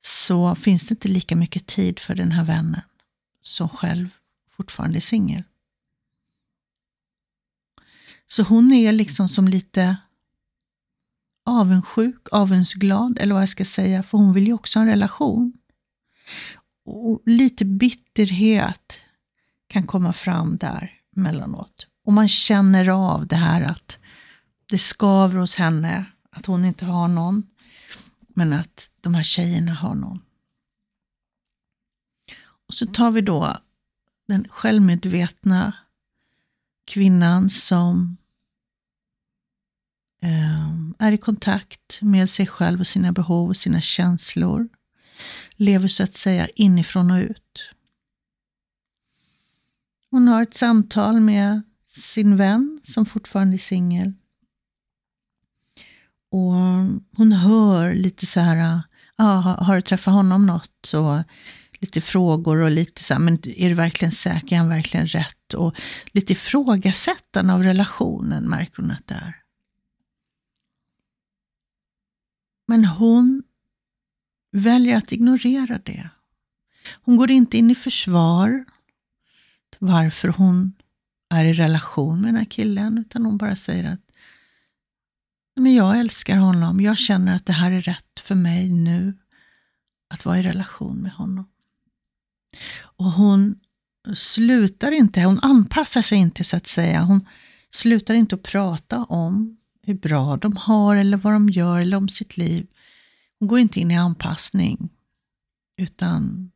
så 0.05 0.55
finns 0.55 0.87
det 0.87 0.91
inte 0.91 1.07
lika 1.07 1.35
mycket 1.35 1.67
tid 1.67 1.99
för 1.99 2.15
den 2.15 2.31
här 2.31 2.43
vännen 2.43 2.81
som 3.41 3.69
själv 3.69 4.09
fortfarande 4.57 4.97
är 4.97 5.01
singel. 5.01 5.43
Så 8.27 8.43
hon 8.43 8.71
är 8.71 8.91
liksom 8.91 9.29
som 9.29 9.47
lite 9.47 9.97
avundsjuk, 11.45 12.27
avundsglad 12.31 13.19
eller 13.19 13.33
vad 13.33 13.41
jag 13.41 13.49
ska 13.49 13.65
säga, 13.65 14.03
för 14.03 14.17
hon 14.17 14.33
vill 14.33 14.47
ju 14.47 14.53
också 14.53 14.79
ha 14.79 14.83
en 14.83 14.89
relation. 14.89 15.53
Och 16.85 17.21
lite 17.25 17.65
bitterhet 17.65 19.01
kan 19.67 19.87
komma 19.87 20.13
fram 20.13 20.57
där 20.57 20.91
mellanåt. 21.11 21.87
Och 22.05 22.13
man 22.13 22.27
känner 22.27 22.89
av 22.89 23.27
det 23.27 23.35
här 23.35 23.61
att 23.61 23.97
det 24.65 24.77
skaver 24.77 25.39
hos 25.39 25.55
henne 25.55 26.05
att 26.29 26.45
hon 26.45 26.65
inte 26.65 26.85
har 26.85 27.07
någon, 27.07 27.43
men 28.27 28.53
att 28.53 28.91
de 29.01 29.15
här 29.15 29.23
tjejerna 29.23 29.73
har 29.73 29.95
någon. 29.95 30.21
Och 32.67 32.73
så 32.73 32.85
tar 32.85 33.11
vi 33.11 33.21
då 33.21 33.57
den 34.27 34.47
självmedvetna 34.49 35.73
kvinnan 36.85 37.49
som 37.49 38.17
ehm, 40.21 40.95
är 40.99 41.11
i 41.11 41.17
kontakt 41.17 42.01
med 42.01 42.29
sig 42.29 42.47
själv 42.47 42.79
och 42.79 42.87
sina 42.87 43.11
behov 43.11 43.49
och 43.49 43.57
sina 43.57 43.81
känslor. 43.81 44.69
Lever 45.55 45.87
så 45.87 46.03
att 46.03 46.15
säga 46.15 46.47
inifrån 46.55 47.11
och 47.11 47.17
ut. 47.17 47.69
Hon 50.11 50.27
har 50.27 50.43
ett 50.43 50.55
samtal 50.55 51.19
med 51.19 51.61
sin 51.85 52.37
vän 52.37 52.79
som 52.83 53.05
fortfarande 53.05 53.55
är 53.55 53.57
singel. 53.57 54.13
Och 56.31 56.53
hon 57.17 57.31
hör 57.31 57.93
lite 57.93 58.25
så 58.25 58.39
här, 58.39 58.81
ah, 59.15 59.63
har 59.63 59.75
du 59.75 59.81
träffat 59.81 60.13
honom 60.13 60.45
något? 60.45 60.93
Och 60.93 61.23
lite 61.83 62.01
frågor 62.01 62.57
och 62.57 62.71
lite 62.71 63.03
så 63.03 63.13
här, 63.13 63.21
men 63.21 63.33
är 63.33 63.69
du 63.69 63.75
verkligen 63.75 64.11
säker? 64.11 64.55
Är 64.55 64.59
han 64.59 64.69
verkligen 64.69 65.07
rätt? 65.07 65.53
Och 65.53 65.75
lite 66.13 66.33
ifrågasättande 66.33 67.53
av 67.53 67.63
relationen 67.63 68.43
märker 68.43 68.81
hon 68.81 68.91
att 68.91 69.07
det 69.07 69.13
är. 69.13 69.35
Men 72.67 72.85
hon 72.85 73.43
väljer 74.51 74.97
att 74.97 75.11
ignorera 75.11 75.79
det. 75.83 76.09
Hon 77.01 77.17
går 77.17 77.31
inte 77.31 77.57
in 77.57 77.71
i 77.71 77.75
försvar 77.75 78.65
varför 79.79 80.27
hon 80.27 80.73
är 81.29 81.45
i 81.45 81.53
relation 81.53 82.21
med 82.21 82.27
den 82.27 82.37
här 82.37 82.45
killen, 82.45 82.97
utan 82.97 83.25
hon 83.25 83.37
bara 83.37 83.55
säger 83.55 83.93
att 83.93 83.99
men 85.55 85.75
jag 85.75 85.99
älskar 85.99 86.37
honom. 86.37 86.81
Jag 86.81 86.97
känner 86.97 87.35
att 87.35 87.45
det 87.45 87.53
här 87.53 87.71
är 87.71 87.81
rätt 87.81 88.19
för 88.19 88.35
mig 88.35 88.69
nu. 88.69 89.17
Att 90.09 90.25
vara 90.25 90.39
i 90.39 90.43
relation 90.43 91.01
med 91.01 91.11
honom. 91.11 91.45
Och 92.81 93.11
hon 93.11 93.55
slutar 94.15 94.91
inte, 94.91 95.21
hon 95.21 95.39
anpassar 95.39 96.01
sig 96.01 96.17
inte 96.17 96.43
så 96.43 96.57
att 96.57 96.67
säga. 96.67 97.01
Hon 97.01 97.27
slutar 97.69 98.13
inte 98.13 98.35
att 98.35 98.43
prata 98.43 99.03
om 99.03 99.57
hur 99.85 99.93
bra 99.93 100.37
de 100.37 100.57
har 100.57 100.95
eller 100.95 101.17
vad 101.17 101.33
de 101.33 101.49
gör 101.49 101.79
eller 101.79 101.97
om 101.97 102.09
sitt 102.09 102.37
liv. 102.37 102.67
Hon 103.39 103.47
går 103.47 103.59
inte 103.59 103.79
in 103.79 103.91
i 103.91 103.97
anpassning. 103.97 104.89
Utan 105.77 106.51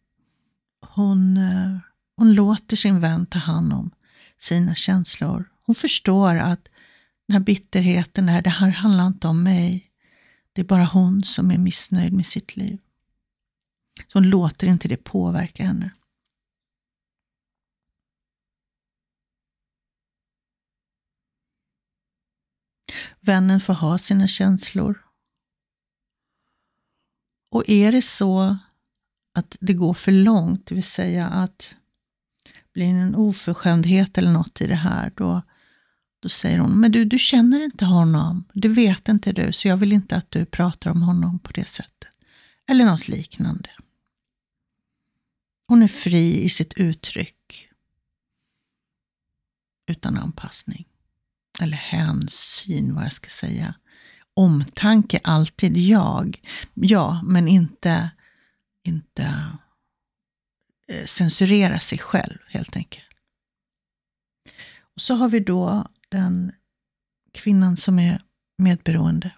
hon, 0.81 1.37
eh, 1.37 1.77
hon 2.17 2.33
låter 2.33 2.75
sin 2.75 2.99
vän 2.99 3.25
ta 3.25 3.39
hand 3.39 3.73
om 3.73 3.91
sina 4.37 4.75
känslor. 4.75 5.49
Hon 5.65 5.75
förstår 5.75 6.35
att 6.35 6.69
den 7.27 7.33
här 7.33 7.39
bitterheten, 7.39 8.25
det 8.25 8.31
här, 8.31 8.41
det 8.41 8.49
här 8.49 8.69
handlar 8.69 9.07
inte 9.07 9.27
om 9.27 9.43
mig. 9.43 9.91
Det 10.53 10.61
är 10.61 10.65
bara 10.65 10.85
hon 10.85 11.23
som 11.23 11.51
är 11.51 11.57
missnöjd 11.57 12.13
med 12.13 12.25
sitt 12.25 12.55
liv. 12.55 12.79
Så 14.07 14.19
hon 14.19 14.29
låter 14.29 14.67
inte 14.67 14.87
det 14.87 14.97
påverka 14.97 15.65
henne. 15.65 15.91
Vännen 23.19 23.59
får 23.59 23.73
ha 23.73 23.97
sina 23.97 24.27
känslor. 24.27 25.03
Och 27.49 27.69
är 27.69 27.91
det 27.91 28.01
så 28.01 28.57
att 29.33 29.57
det 29.59 29.73
går 29.73 29.93
för 29.93 30.11
långt, 30.11 30.65
det 30.65 30.75
vill 30.75 30.83
säga 30.83 31.27
att 31.27 31.75
blir 32.73 32.85
det 32.85 32.99
en 32.99 33.15
oförskämdhet 33.15 34.17
eller 34.17 34.31
något 34.31 34.61
i 34.61 34.67
det 34.67 34.75
här, 34.75 35.11
då 35.15 35.41
då 36.19 36.29
säger 36.29 36.59
hon, 36.59 36.79
men 36.79 36.91
du, 36.91 37.05
du 37.05 37.19
känner 37.19 37.59
inte 37.59 37.85
honom, 37.85 38.43
det 38.53 38.67
vet 38.67 39.09
inte 39.09 39.31
du, 39.31 39.53
så 39.53 39.67
jag 39.67 39.77
vill 39.77 39.93
inte 39.93 40.15
att 40.15 40.31
du 40.31 40.45
pratar 40.45 40.91
om 40.91 41.01
honom 41.01 41.39
på 41.39 41.51
det 41.51 41.67
sättet. 41.67 42.09
Eller 42.69 42.85
något 42.85 43.07
liknande. 43.07 43.69
Hon 45.67 45.83
är 45.83 45.87
fri 45.87 46.43
i 46.43 46.49
sitt 46.49 46.73
uttryck. 46.73 47.69
Utan 49.87 50.17
anpassning. 50.17 50.87
Eller 51.61 51.77
hänsyn, 51.77 52.95
vad 52.95 53.05
jag 53.05 53.13
ska 53.13 53.29
säga. 53.29 53.73
Omtanke, 54.33 55.19
alltid 55.23 55.77
jag. 55.77 56.41
Ja, 56.73 57.21
men 57.23 57.47
inte, 57.47 58.09
inte 58.83 59.57
eh, 60.87 61.05
censurera 61.05 61.79
sig 61.79 61.97
själv 61.97 62.37
helt 62.47 62.75
enkelt. 62.75 63.05
Och 64.79 65.01
så 65.01 65.15
har 65.15 65.29
vi 65.29 65.39
då 65.39 65.87
den 66.09 66.51
kvinnan 67.31 67.77
som 67.77 67.99
är 67.99 68.21
medberoende. 68.57 69.31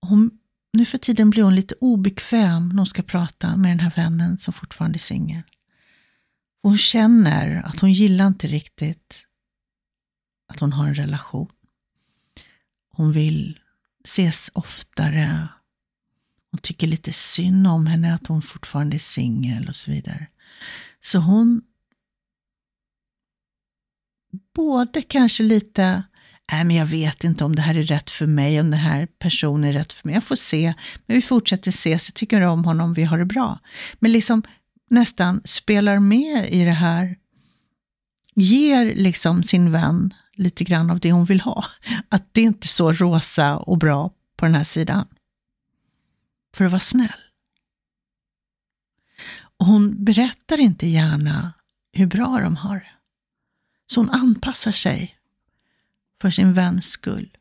Hon, 0.00 0.38
nu 0.76 0.84
för 0.84 0.98
tiden 0.98 1.30
blir 1.30 1.42
hon 1.42 1.54
lite 1.54 1.74
obekväm 1.80 2.68
när 2.68 2.76
hon 2.76 2.86
ska 2.86 3.02
prata 3.02 3.56
med 3.56 3.70
den 3.70 3.80
här 3.80 3.92
vännen 3.96 4.38
som 4.38 4.52
fortfarande 4.52 4.96
är 4.96 5.00
singel. 5.00 5.42
Hon 6.62 6.78
känner 6.78 7.62
att 7.62 7.80
hon 7.80 7.92
gillar 7.92 8.26
inte 8.26 8.46
riktigt 8.46 9.26
att 10.48 10.60
hon 10.60 10.72
har 10.72 10.86
en 10.86 10.94
relation. 10.94 11.48
Hon 12.90 13.12
vill 13.12 13.60
ses 14.04 14.50
oftare. 14.54 15.48
Hon 16.50 16.60
tycker 16.60 16.86
lite 16.86 17.12
synd 17.12 17.66
om 17.66 17.86
henne, 17.86 18.14
att 18.14 18.26
hon 18.26 18.42
fortfarande 18.42 18.96
är 18.96 18.98
singel 18.98 19.68
och 19.68 19.76
så 19.76 19.90
vidare. 19.90 20.26
Så 21.00 21.18
hon 21.18 21.62
både 24.54 25.02
kanske 25.02 25.42
lite, 25.42 26.02
nej 26.52 26.64
men 26.64 26.76
jag 26.76 26.86
vet 26.86 27.24
inte 27.24 27.44
om 27.44 27.56
det 27.56 27.62
här 27.62 27.74
är 27.74 27.82
rätt 27.82 28.10
för 28.10 28.26
mig, 28.26 28.60
om 28.60 28.70
den 28.70 28.80
här 28.80 29.06
personen 29.18 29.64
är 29.64 29.72
rätt 29.72 29.92
för 29.92 30.08
mig. 30.08 30.14
Jag 30.14 30.24
får 30.24 30.36
se, 30.36 30.74
men 31.06 31.14
vi 31.14 31.22
fortsätter 31.22 31.68
ses, 31.68 32.08
jag 32.08 32.14
tycker 32.14 32.40
om 32.40 32.64
honom, 32.64 32.94
vi 32.94 33.04
har 33.04 33.18
det 33.18 33.24
bra. 33.24 33.58
Men 33.98 34.12
liksom 34.12 34.42
nästan 34.90 35.40
spelar 35.44 35.98
med 35.98 36.52
i 36.52 36.64
det 36.64 36.70
här, 36.70 37.16
ger 38.34 38.94
liksom 38.94 39.42
sin 39.42 39.72
vän 39.72 40.14
lite 40.34 40.64
grann 40.64 40.90
av 40.90 41.00
det 41.00 41.12
hon 41.12 41.24
vill 41.24 41.40
ha. 41.40 41.64
Att 42.08 42.34
det 42.34 42.40
inte 42.40 42.64
är 42.64 42.68
så 42.68 42.92
rosa 42.92 43.56
och 43.56 43.78
bra 43.78 44.10
på 44.36 44.44
den 44.44 44.54
här 44.54 44.64
sidan. 44.64 45.06
För 46.56 46.64
att 46.64 46.70
vara 46.70 46.80
snäll. 46.80 47.20
Och 49.58 49.66
hon 49.66 50.04
berättar 50.04 50.60
inte 50.60 50.86
gärna 50.86 51.52
hur 51.92 52.06
bra 52.06 52.40
de 52.40 52.56
har 52.56 52.76
det. 52.76 52.92
Så 53.86 54.00
hon 54.00 54.10
anpassar 54.10 54.72
sig 54.72 55.15
för 56.20 56.30
sin 56.30 56.52
väns 56.52 56.86
skull. 56.86 57.36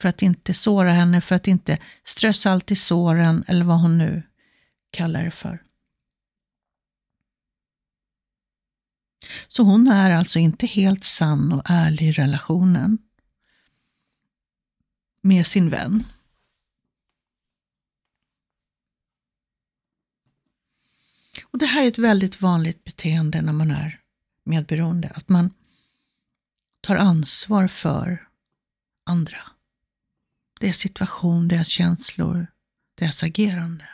För 0.00 0.08
att 0.08 0.22
inte 0.22 0.54
såra 0.54 0.92
henne, 0.92 1.20
för 1.20 1.34
att 1.34 1.48
inte 1.48 1.78
strö 2.04 2.32
salt 2.32 2.70
i 2.70 2.76
såren 2.76 3.44
eller 3.46 3.64
vad 3.64 3.80
hon 3.80 3.98
nu 3.98 4.22
kallar 4.90 5.24
det 5.24 5.30
för. 5.30 5.62
Så 9.48 9.62
hon 9.62 9.88
är 9.88 10.10
alltså 10.10 10.38
inte 10.38 10.66
helt 10.66 11.04
sann 11.04 11.52
och 11.52 11.62
ärlig 11.64 12.08
i 12.08 12.12
relationen 12.12 12.98
med 15.20 15.46
sin 15.46 15.70
vän. 15.70 16.04
Och 21.44 21.58
Det 21.58 21.66
här 21.66 21.82
är 21.82 21.88
ett 21.88 21.98
väldigt 21.98 22.40
vanligt 22.40 22.84
beteende 22.84 23.42
när 23.42 23.52
man 23.52 23.70
är 23.70 24.00
medberoende, 24.44 25.08
att 25.14 25.28
man 25.28 25.50
tar 26.82 26.96
ansvar 26.96 27.68
för 27.68 28.28
andra. 29.04 29.38
Deras 30.60 30.76
situation, 30.76 31.48
deras 31.48 31.68
känslor, 31.68 32.46
deras 32.94 33.22
agerande. 33.22 33.88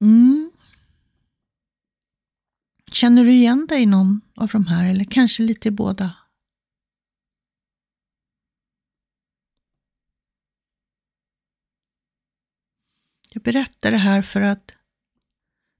Mm. 0.00 0.50
Känner 2.92 3.24
du 3.24 3.32
igen 3.32 3.66
dig 3.66 3.82
i 3.82 3.86
någon 3.86 4.20
av 4.34 4.48
de 4.48 4.66
här 4.66 4.90
eller 4.90 5.04
kanske 5.04 5.42
lite 5.42 5.68
i 5.68 5.70
båda? 5.70 6.16
Jag 13.30 13.42
berättar 13.42 13.90
det 13.90 13.96
här 13.96 14.22
för 14.22 14.40
att 14.40 14.77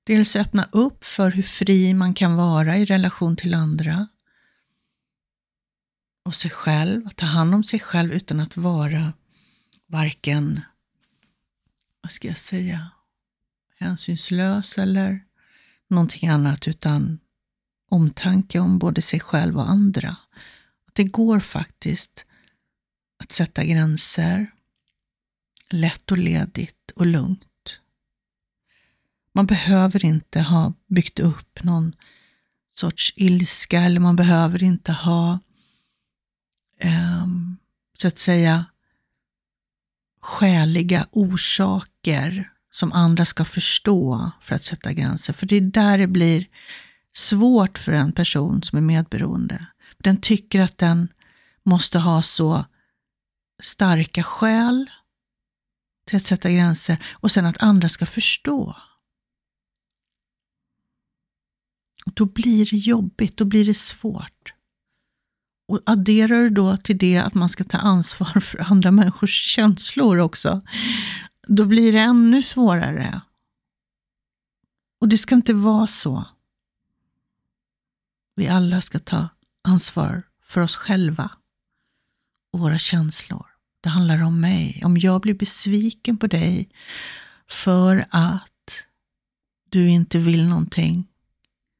dels 0.09 0.37
öppna 0.37 0.69
upp 0.73 1.05
för 1.05 1.31
hur 1.31 1.43
fri 1.43 1.95
man 1.95 2.15
kan 2.15 2.37
vara 2.37 2.79
i 2.79 2.85
relation 2.85 3.37
till 3.37 3.55
andra 3.55 4.09
och 6.25 6.35
sig 6.35 6.51
själv, 6.51 7.07
att 7.07 7.17
ta 7.17 7.27
hand 7.27 7.55
om 7.55 7.65
sig 7.65 7.81
själv 7.81 8.13
utan 8.13 8.41
att 8.41 8.57
vara 8.57 9.13
varken, 9.87 10.61
vad 12.03 12.13
ska 12.13 12.29
jag 12.29 12.37
säga, 12.37 12.91
hänsynslös 13.79 14.79
eller 14.79 15.25
någonting 15.89 16.29
annat 16.29 16.69
utan 16.69 17.19
omtanke 17.89 18.59
om 18.59 18.79
både 18.79 19.03
sig 19.03 19.21
själv 19.21 19.57
och 19.59 19.71
andra. 19.71 20.17
Att 20.87 20.95
det 20.95 21.05
går 21.05 21.41
faktiskt 21.41 22.27
att 23.19 23.33
sätta 23.33 23.65
gränser 23.65 24.51
lätt 25.71 26.11
och 26.11 26.19
ledigt 26.19 26.91
och 26.97 27.07
lugnt. 27.07 27.58
Man 29.39 29.47
behöver 29.47 30.05
inte 30.05 30.41
ha 30.41 30.73
byggt 30.89 31.19
upp 31.19 31.63
någon 31.63 31.95
sorts 32.75 33.13
ilska 33.17 33.83
eller 33.83 34.01
man 34.01 34.17
behöver 34.17 34.63
inte 34.63 34.93
ha 34.93 35.39
eh, 36.81 37.27
så 37.99 38.09
att 38.09 38.19
säga 38.19 38.65
skäliga 40.21 41.07
orsaker 41.11 42.51
som 42.71 42.93
andra 42.93 43.25
ska 43.25 43.45
förstå 43.45 44.31
för 44.41 44.55
att 44.55 44.65
sätta 44.65 44.93
gränser. 44.93 45.33
För 45.33 45.47
det 45.47 45.57
är 45.57 45.61
där 45.61 45.99
det 45.99 46.07
blir 46.07 46.47
svårt 47.17 47.79
för 47.79 47.93
en 47.93 48.13
person 48.13 48.63
som 48.63 48.77
är 48.79 48.83
medberoende. 48.83 49.67
Den 49.99 50.21
tycker 50.21 50.61
att 50.61 50.79
den 50.79 51.09
måste 51.63 51.99
ha 51.99 52.23
så 52.23 52.65
starka 53.63 54.23
skäl 54.23 54.91
till 56.07 56.17
att 56.17 56.27
sätta 56.27 56.51
gränser 56.51 57.05
och 57.13 57.31
sen 57.31 57.47
att 57.47 57.63
andra 57.63 57.89
ska 57.89 58.07
förstå. 58.07 58.77
Och 62.09 62.15
då 62.15 62.25
blir 62.25 62.67
det 62.71 62.77
jobbigt, 62.77 63.37
då 63.37 63.45
blir 63.45 63.65
det 63.65 63.75
svårt. 63.75 64.55
Och 65.69 65.81
adderar 65.87 66.43
du 66.43 66.51
då 66.51 66.77
till 66.77 66.99
det 66.99 67.19
att 67.19 67.35
man 67.35 67.49
ska 67.49 67.65
ta 67.65 67.79
ansvar 67.79 68.41
för 68.41 68.73
andra 68.73 68.91
människors 68.91 69.55
känslor 69.55 70.19
också, 70.19 70.61
då 71.49 71.65
blir 71.65 71.93
det 71.93 71.99
ännu 71.99 72.43
svårare. 72.43 73.21
Och 75.01 75.09
det 75.09 75.19
ska 75.19 75.35
inte 75.35 75.53
vara 75.53 75.87
så. 75.87 76.25
Vi 78.37 78.49
alla 78.49 78.81
ska 78.81 78.99
ta 78.99 79.29
ansvar 79.65 80.23
för 80.43 80.61
oss 80.61 80.77
själva 80.77 81.31
och 82.53 82.61
våra 82.61 82.79
känslor. 82.79 83.47
Det 83.81 83.89
handlar 83.89 84.23
om 84.23 84.41
mig. 84.41 84.83
Om 84.85 84.97
jag 84.97 85.21
blir 85.21 85.35
besviken 85.35 86.17
på 86.17 86.27
dig 86.27 86.69
för 87.49 88.07
att 88.11 88.85
du 89.71 89.89
inte 89.89 90.19
vill 90.19 90.49
någonting 90.49 91.08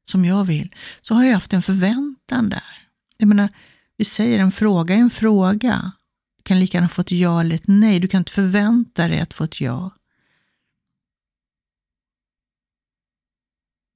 som 0.09 0.25
jag 0.25 0.45
vill, 0.45 0.75
så 1.01 1.13
har 1.13 1.23
jag 1.23 1.33
haft 1.33 1.53
en 1.53 1.61
förväntan 1.61 2.49
där. 2.49 2.87
Jag 3.17 3.27
menar, 3.27 3.49
vi 3.97 4.05
säger 4.05 4.39
en 4.39 4.51
fråga 4.51 4.95
är 4.95 4.99
en 4.99 5.09
fråga. 5.09 5.91
Du 6.37 6.43
kan 6.43 6.59
lika 6.59 6.77
gärna 6.77 6.89
få 6.89 7.01
ett 7.01 7.11
ja 7.11 7.39
eller 7.41 7.55
ett 7.55 7.67
nej. 7.67 7.99
Du 7.99 8.07
kan 8.07 8.21
inte 8.21 8.31
förvänta 8.31 9.07
dig 9.07 9.19
att 9.19 9.33
få 9.33 9.43
ett 9.43 9.61
ja. 9.61 9.91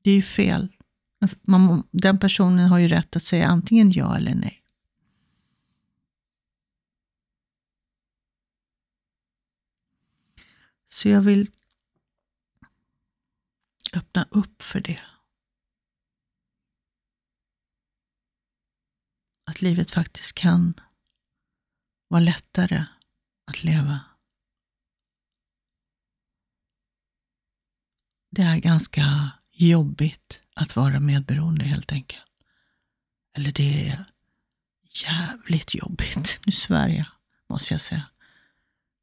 Det 0.04 0.12
är 0.12 0.16
ju 0.16 0.22
fel. 0.22 0.68
Man, 1.42 1.84
den 1.92 2.20
personen 2.20 2.70
har 2.70 2.78
ju 2.78 2.88
rätt 2.88 3.16
att 3.16 3.24
säga 3.24 3.48
antingen 3.48 3.92
ja 3.92 4.18
eller 4.18 4.36
nej. 4.36 4.64
Så 10.88 11.10
jag 11.10 11.22
vill 11.22 11.52
öppna 13.94 14.28
upp 14.32 14.62
för 14.62 14.80
det. 14.80 15.00
Att 19.46 19.53
livet 19.64 19.92
faktiskt 19.92 20.36
kan 20.36 20.74
vara 22.08 22.22
lättare 22.22 22.86
att 23.46 23.64
leva. 23.64 24.00
Det 28.32 28.42
är 28.42 28.58
ganska 28.58 29.32
jobbigt 29.52 30.42
att 30.56 30.76
vara 30.76 31.00
medberoende 31.00 31.66
helt 31.66 31.92
enkelt. 31.92 32.24
Eller 33.38 33.52
det 33.52 33.90
är 33.90 34.06
jävligt 35.06 35.76
jobbigt. 35.76 36.40
Nu 36.46 36.52
svär 36.52 36.88
jag, 36.88 37.06
måste 37.50 37.74
jag 37.74 37.82
säga. 37.82 38.10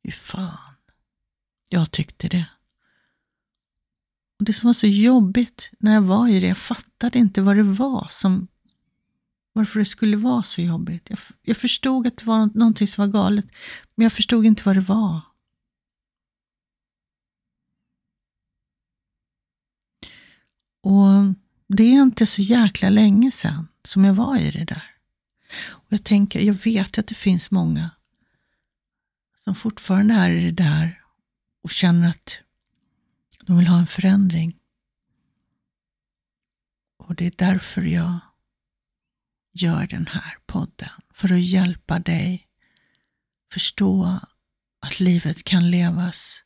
Fy 0.04 0.12
fan. 0.12 0.74
Jag 1.68 1.90
tyckte 1.90 2.28
det. 2.28 2.46
Och 4.38 4.44
Det 4.44 4.52
som 4.52 4.66
var 4.66 4.74
så 4.74 4.86
jobbigt 4.86 5.70
när 5.78 5.94
jag 5.94 6.02
var 6.02 6.28
i 6.28 6.40
det, 6.40 6.46
jag 6.46 6.58
fattade 6.58 7.18
inte 7.18 7.42
vad 7.42 7.56
det 7.56 7.62
var 7.62 8.06
som 8.10 8.48
varför 9.52 9.78
det 9.78 9.86
skulle 9.86 10.16
vara 10.16 10.42
så 10.42 10.60
jobbigt. 10.60 11.10
Jag, 11.10 11.18
jag 11.42 11.56
förstod 11.56 12.06
att 12.06 12.16
det 12.16 12.26
var 12.26 12.50
någonting 12.58 12.86
som 12.86 13.02
var 13.02 13.12
galet, 13.12 13.46
men 13.94 14.02
jag 14.04 14.12
förstod 14.12 14.46
inte 14.46 14.62
vad 14.64 14.76
det 14.76 14.80
var. 14.80 15.20
Och 20.82 21.34
det 21.66 21.82
är 21.82 22.02
inte 22.02 22.26
så 22.26 22.42
jäkla 22.42 22.90
länge 22.90 23.30
sedan 23.30 23.68
som 23.84 24.04
jag 24.04 24.14
var 24.14 24.38
i 24.38 24.50
det 24.50 24.64
där. 24.64 24.96
Och 25.68 25.92
Jag 25.92 26.04
tänker, 26.04 26.40
jag 26.40 26.54
vet 26.54 26.98
att 26.98 27.06
det 27.06 27.14
finns 27.14 27.50
många 27.50 27.90
som 29.44 29.54
fortfarande 29.54 30.14
är 30.14 30.30
i 30.30 30.44
det 30.44 30.62
där 30.62 31.02
och 31.62 31.70
känner 31.70 32.08
att 32.08 32.38
De 33.46 33.58
vill 33.58 33.66
ha 33.66 33.78
en 33.78 33.86
förändring. 33.86 34.56
Och 36.96 37.14
det 37.14 37.26
är 37.26 37.32
därför 37.36 37.82
jag 37.82 38.18
gör 39.52 39.86
den 39.86 40.06
här 40.06 40.38
podden. 40.46 40.90
För 41.14 41.32
att 41.32 41.40
hjälpa 41.40 41.98
dig 41.98 42.46
förstå 43.52 44.20
att 44.80 45.00
livet 45.00 45.44
kan 45.44 45.70
levas 45.70 46.42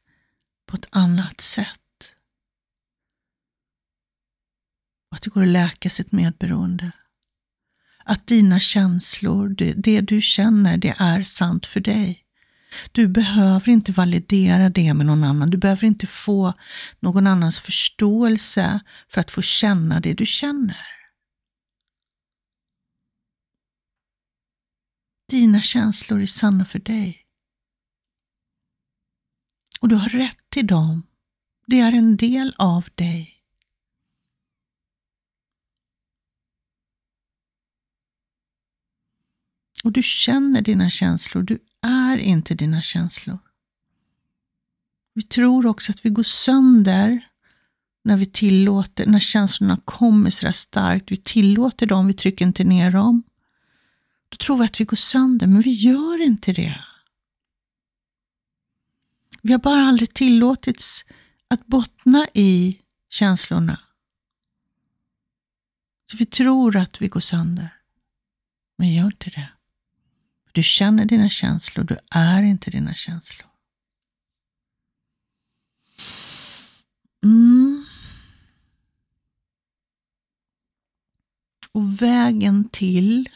på 0.67 0.77
ett 0.77 0.87
annat 0.90 1.40
sätt. 1.40 1.81
Och 5.11 5.17
att 5.17 5.23
det 5.23 5.31
går 5.31 5.43
att 5.43 5.49
läka 5.49 5.90
sitt 5.90 6.12
medberoende. 6.12 6.93
Att 8.05 8.27
dina 8.27 8.61
känslor, 8.61 9.49
det, 9.49 9.73
det 9.73 10.01
du 10.01 10.21
känner, 10.21 10.77
det 10.77 10.95
är 10.99 11.23
sant 11.23 11.67
för 11.67 11.81
dig. 11.81 12.21
Du 12.93 13.09
behöver 13.09 13.69
inte 13.69 13.93
validera 13.93 14.71
det 14.71 14.95
med 14.95 15.07
någon 15.07 15.25
annan. 15.25 15.51
Du 15.51 15.57
behöver 15.57 15.85
inte 15.85 16.07
få 16.07 16.53
någon 17.01 17.27
annans 17.27 17.61
förståelse 17.61 18.81
för 19.09 19.21
att 19.21 19.31
få 19.31 19.43
känna 19.43 20.01
det 20.01 20.14
du 20.14 20.27
känner. 20.27 20.87
Dina 25.35 25.62
känslor 25.62 26.23
är 26.23 26.27
sanna 26.27 26.64
för 26.64 26.79
dig. 26.79 27.27
Och 29.81 29.88
du 29.88 29.94
har 29.94 30.09
rätt 30.09 30.51
till 30.51 30.66
dem. 30.66 31.07
Det 31.66 31.81
är 31.81 31.92
en 31.92 32.16
del 32.16 32.55
av 32.59 32.88
dig. 32.94 33.35
Och 39.85 39.92
du 39.92 40.03
känner 40.03 40.62
dina 40.62 40.90
känslor. 40.90 41.42
Du 41.42 41.59
är 41.81 42.16
inte 42.16 42.55
dina 42.55 42.83
känslor. 42.83 43.38
Vi 45.14 45.23
tror 45.23 45.66
också 45.66 45.92
att 45.92 46.05
vi 46.05 46.11
går 46.11 46.23
sönder 46.23 47.31
när 48.05 48.16
vi 48.16 48.27
tillåter, 48.27 49.07
när 49.07 49.18
känslorna 49.18 49.81
kommer 49.85 50.31
så 50.31 50.53
starkt. 50.53 51.12
Vi 51.12 51.16
tillåter 51.16 51.87
dem, 51.87 52.07
vi 52.07 52.14
trycker 52.14 52.47
inte 52.47 52.64
ner 52.64 52.90
dem. 52.90 53.23
Då 54.35 54.38
tror 54.38 54.57
vi 54.57 54.64
att 54.64 54.81
vi 54.81 54.85
går 54.85 54.97
sönder, 54.97 55.47
men 55.47 55.62
vi 55.62 55.70
gör 55.70 56.23
inte 56.23 56.53
det. 56.53 56.85
Vi 59.42 59.53
har 59.53 59.59
bara 59.59 59.81
aldrig 59.83 60.14
tillåtits 60.14 61.05
att 61.49 61.66
bottna 61.66 62.29
i 62.35 62.81
känslorna. 63.11 63.81
Så 66.11 66.16
vi 66.16 66.27
tror 66.27 66.77
att 66.77 67.03
vi 67.03 67.09
går 67.09 67.20
sönder, 67.20 67.77
men 68.79 68.94
gör 68.94 69.07
inte 69.07 69.31
det. 69.31 69.53
Du 70.53 70.62
känner 70.62 71.05
dina 71.05 71.31
känslor, 71.31 71.85
du 71.85 71.99
är 72.11 72.42
inte 72.42 72.70
dina 72.70 72.94
känslor. 72.94 73.49
Mm. 77.25 77.85
Och 81.73 82.03
vägen 82.03 82.68
till 82.68 83.29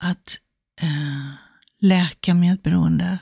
att 0.00 0.38
eh, 0.80 1.32
läka 1.78 2.34
medberoendet, 2.34 3.20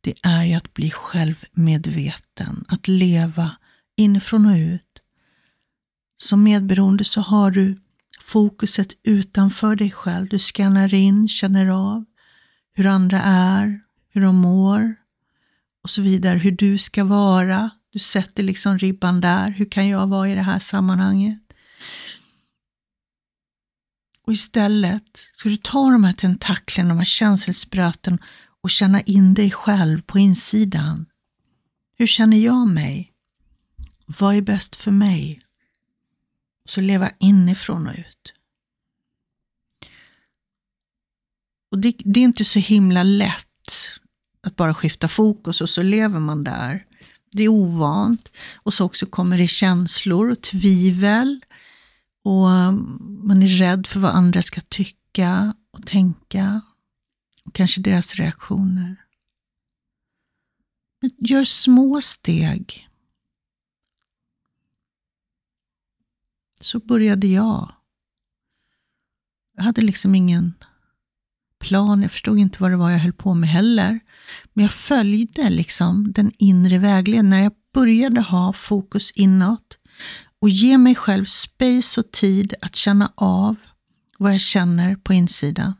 det 0.00 0.14
är 0.22 0.44
ju 0.44 0.54
att 0.54 0.74
bli 0.74 0.90
självmedveten, 0.90 2.64
att 2.68 2.88
leva 2.88 3.56
inifrån 3.96 4.46
och 4.46 4.56
ut. 4.56 4.98
Som 6.16 6.42
medberoende 6.42 7.04
så 7.04 7.20
har 7.20 7.50
du 7.50 7.82
fokuset 8.20 8.88
utanför 9.02 9.76
dig 9.76 9.90
själv. 9.90 10.28
Du 10.28 10.38
skannar 10.38 10.94
in, 10.94 11.28
känner 11.28 11.66
av 11.66 12.04
hur 12.72 12.86
andra 12.86 13.22
är, 13.22 13.80
hur 14.08 14.20
de 14.20 14.36
mår 14.36 14.94
och 15.82 15.90
så 15.90 16.02
vidare, 16.02 16.38
hur 16.38 16.50
du 16.50 16.78
ska 16.78 17.04
vara. 17.04 17.70
Du 17.90 17.98
sätter 17.98 18.42
liksom 18.42 18.78
ribban 18.78 19.20
där. 19.20 19.50
Hur 19.50 19.70
kan 19.70 19.88
jag 19.88 20.06
vara 20.06 20.28
i 20.28 20.34
det 20.34 20.42
här 20.42 20.58
sammanhanget? 20.58 21.51
Och 24.26 24.32
istället 24.32 25.28
ska 25.32 25.48
du 25.48 25.56
ta 25.56 25.90
de 25.90 26.04
här 26.04 26.12
tentaklerna, 26.12 26.88
de 26.88 26.98
här 26.98 27.04
känselspröten 27.04 28.18
och 28.62 28.70
känna 28.70 29.00
in 29.00 29.34
dig 29.34 29.50
själv 29.50 30.02
på 30.02 30.18
insidan. 30.18 31.06
Hur 31.98 32.06
känner 32.06 32.36
jag 32.36 32.68
mig? 32.68 33.12
Vad 34.06 34.36
är 34.36 34.42
bäst 34.42 34.76
för 34.76 34.90
mig? 34.90 35.42
så 36.64 36.80
leva 36.80 37.10
inifrån 37.18 37.86
och 37.86 37.94
ut. 37.94 38.34
Och 41.70 41.78
det, 41.78 41.94
det, 41.98 42.20
är 42.20 42.24
inte 42.24 42.44
så 42.44 42.58
himla 42.58 43.02
lätt 43.02 43.46
att 44.42 44.56
bara 44.56 44.74
skifta 44.74 45.08
fokus 45.08 45.60
och 45.60 45.70
så 45.70 45.82
lever 45.82 46.20
man 46.20 46.44
där. 46.44 46.86
Det 47.32 47.42
är 47.42 47.48
ovant. 47.48 48.28
Och 48.54 48.74
så 48.74 48.84
också 48.84 49.06
kommer 49.06 49.38
det 49.38 49.48
känslor 49.48 50.30
och 50.30 50.42
tvivel. 50.42 51.40
Och 52.22 52.74
man 53.24 53.42
är 53.42 53.46
rädd 53.46 53.86
för 53.86 54.00
vad 54.00 54.10
andra 54.10 54.42
ska 54.42 54.60
tycka 54.60 55.54
och 55.70 55.86
tänka. 55.86 56.60
Och 57.44 57.54
kanske 57.54 57.80
deras 57.80 58.14
reaktioner. 58.14 59.04
Men 61.00 61.10
gör 61.18 61.44
små 61.44 62.00
steg 62.00 62.88
så 66.60 66.78
började 66.80 67.26
jag. 67.26 67.74
Jag 69.56 69.62
hade 69.64 69.80
liksom 69.80 70.14
ingen 70.14 70.54
plan, 71.58 72.02
jag 72.02 72.10
förstod 72.10 72.38
inte 72.38 72.62
vad 72.62 72.70
det 72.70 72.76
var 72.76 72.90
jag 72.90 72.98
höll 72.98 73.12
på 73.12 73.34
med 73.34 73.48
heller. 73.48 74.00
Men 74.52 74.62
jag 74.62 74.72
följde 74.72 75.50
liksom 75.50 76.12
den 76.12 76.32
inre 76.38 76.78
vägledningen. 76.78 77.30
När 77.30 77.42
jag 77.42 77.52
började 77.72 78.20
ha 78.20 78.52
fokus 78.52 79.10
inåt 79.10 79.78
och 80.42 80.50
ge 80.50 80.78
mig 80.78 80.94
själv 80.94 81.24
space 81.24 82.00
och 82.00 82.10
tid 82.10 82.54
att 82.60 82.76
känna 82.76 83.12
av 83.14 83.56
vad 84.18 84.34
jag 84.34 84.40
känner 84.40 84.96
på 84.96 85.12
insidan. 85.12 85.74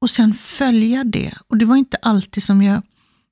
Och 0.00 0.10
sen 0.10 0.34
följa 0.34 1.04
det. 1.04 1.34
Och 1.48 1.56
det 1.56 1.64
var 1.64 1.76
inte 1.76 1.96
alltid 1.96 2.42
som 2.42 2.62
jag 2.62 2.82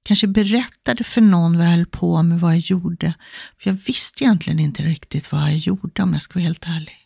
kanske 0.02 0.26
berättade 0.26 1.04
för 1.04 1.20
någon 1.20 1.58
vad 1.58 1.66
jag 1.66 1.70
höll 1.70 1.86
på 1.86 2.22
med, 2.22 2.40
vad 2.40 2.52
jag 2.52 2.60
gjorde. 2.60 3.14
För 3.58 3.70
jag 3.70 3.78
visste 3.86 4.24
egentligen 4.24 4.58
inte 4.58 4.82
riktigt 4.82 5.32
vad 5.32 5.42
jag 5.42 5.56
gjorde 5.56 6.02
om 6.02 6.12
jag 6.12 6.22
ska 6.22 6.34
vara 6.34 6.44
helt 6.44 6.66
ärlig. 6.66 6.96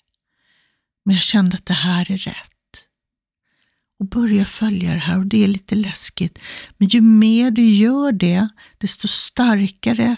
Men 1.05 1.15
jag 1.15 1.23
kände 1.23 1.57
att 1.57 1.67
det 1.67 1.75
här 1.75 2.11
är 2.13 2.17
rätt. 2.17 2.87
Och 3.99 4.09
börja 4.09 4.45
följa 4.45 4.93
det 4.93 4.99
här 4.99 5.19
och 5.19 5.27
det 5.27 5.45
är 5.45 5.49
lite 5.49 5.75
läskigt. 5.75 6.39
Men 6.77 6.89
ju 6.89 7.01
mer 7.01 7.51
du 7.51 7.71
gör 7.71 8.13
det, 8.13 8.49
desto 8.79 9.09
starkare 9.09 10.17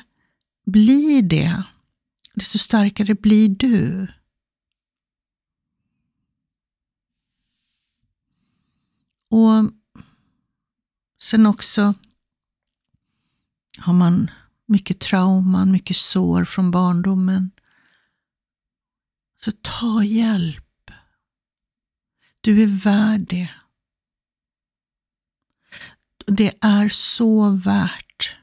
blir 0.67 1.23
det. 1.23 1.63
Desto 2.41 2.59
starkare 2.59 3.15
blir 3.15 3.49
du. 3.49 4.09
Och 9.31 9.71
sen 11.23 11.47
också 11.47 11.95
har 13.79 13.93
man 13.93 14.31
mycket 14.67 15.01
trauman, 15.01 15.73
mycket 15.73 15.97
sår 15.97 16.45
från 16.45 16.71
barndomen. 16.71 17.51
Så 19.37 19.53
ta 19.63 20.05
hjälp. 20.05 20.91
Du 22.41 22.63
är 22.63 22.83
värd 22.85 23.21
det. 23.29 23.51
Det 26.27 26.59
är 26.61 26.89
så 26.89 27.51
värt 27.51 28.37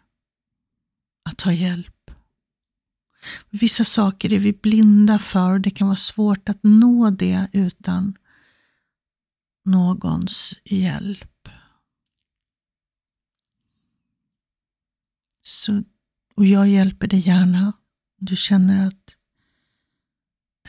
att 1.24 1.38
ta 1.38 1.52
hjälp. 1.52 1.97
Vissa 3.50 3.86
saker 3.86 4.34
är 4.34 4.40
vi 4.40 4.54
blinda 4.54 5.20
för 5.20 5.52
och 5.52 5.62
det 5.62 5.70
kan 5.70 5.88
vara 5.88 5.96
svårt 5.96 6.50
att 6.50 6.60
nå 6.62 7.10
det 7.10 7.48
utan 7.54 8.18
någons 9.66 10.54
hjälp. 10.66 11.50
Så, 15.42 15.84
och 16.36 16.46
jag 16.46 16.68
hjälper 16.68 17.08
dig 17.08 17.20
gärna. 17.20 17.74
Du 18.18 18.36
känner 18.36 18.88
att 18.88 19.18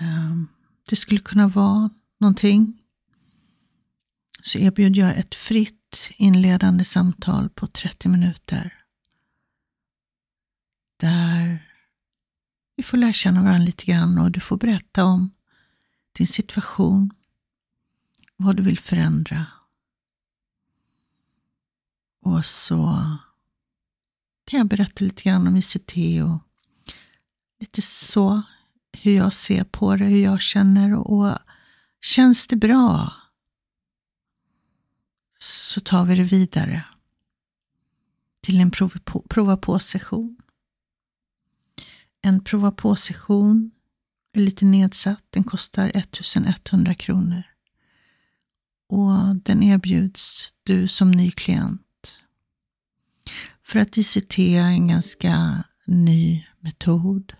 um, 0.00 0.48
det 0.90 0.96
skulle 0.96 1.20
kunna 1.20 1.48
vara 1.48 1.90
någonting. 2.18 2.82
Så 4.42 4.58
erbjuder 4.58 5.00
jag 5.00 5.18
ett 5.18 5.34
fritt 5.34 6.10
inledande 6.16 6.84
samtal 6.84 7.48
på 7.48 7.66
30 7.66 8.08
minuter. 8.08 8.74
Där 10.96 11.67
vi 12.78 12.82
får 12.84 12.98
lära 12.98 13.12
känna 13.12 13.42
varandra 13.42 13.64
lite 13.64 13.84
grann 13.84 14.18
och 14.18 14.30
du 14.30 14.40
får 14.40 14.56
berätta 14.56 15.04
om 15.04 15.30
din 16.12 16.26
situation, 16.26 17.10
vad 18.36 18.56
du 18.56 18.62
vill 18.62 18.78
förändra. 18.78 19.46
Och 22.22 22.44
så 22.44 23.16
kan 24.44 24.58
jag 24.58 24.66
berätta 24.66 25.04
lite 25.04 25.22
grann 25.22 25.46
om 25.46 25.56
ICT 25.56 25.92
och 26.24 26.38
lite 27.60 27.82
så, 27.82 28.42
hur 28.92 29.16
jag 29.16 29.32
ser 29.32 29.64
på 29.64 29.96
det, 29.96 30.04
hur 30.04 30.22
jag 30.22 30.40
känner 30.40 30.94
och 30.94 31.38
känns 32.00 32.46
det 32.46 32.56
bra 32.56 33.12
så 35.38 35.80
tar 35.80 36.04
vi 36.04 36.14
det 36.14 36.22
vidare 36.22 36.84
till 38.40 38.60
en 38.60 38.70
prova 39.28 39.56
på-session. 39.56 40.36
En 42.22 42.44
prova 42.44 42.70
på-session 42.70 43.70
är 44.32 44.40
lite 44.40 44.64
nedsatt. 44.64 45.24
Den 45.30 45.44
kostar 45.44 45.90
1100 45.94 46.94
kronor. 46.94 47.42
Och 48.88 49.36
den 49.36 49.62
erbjuds 49.62 50.54
du 50.62 50.88
som 50.88 51.10
ny 51.10 51.30
klient. 51.30 52.22
För 53.62 53.78
att 53.78 53.98
ICT 53.98 54.38
är 54.38 54.60
en 54.60 54.88
ganska 54.88 55.64
ny 55.86 56.46
metod 56.60 57.36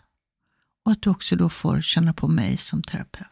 och 0.84 0.92
att 0.92 1.02
du 1.02 1.10
också 1.10 1.36
då 1.36 1.48
får 1.48 1.80
känna 1.80 2.12
på 2.12 2.28
mig 2.28 2.56
som 2.56 2.82
terapeut. 2.82 3.28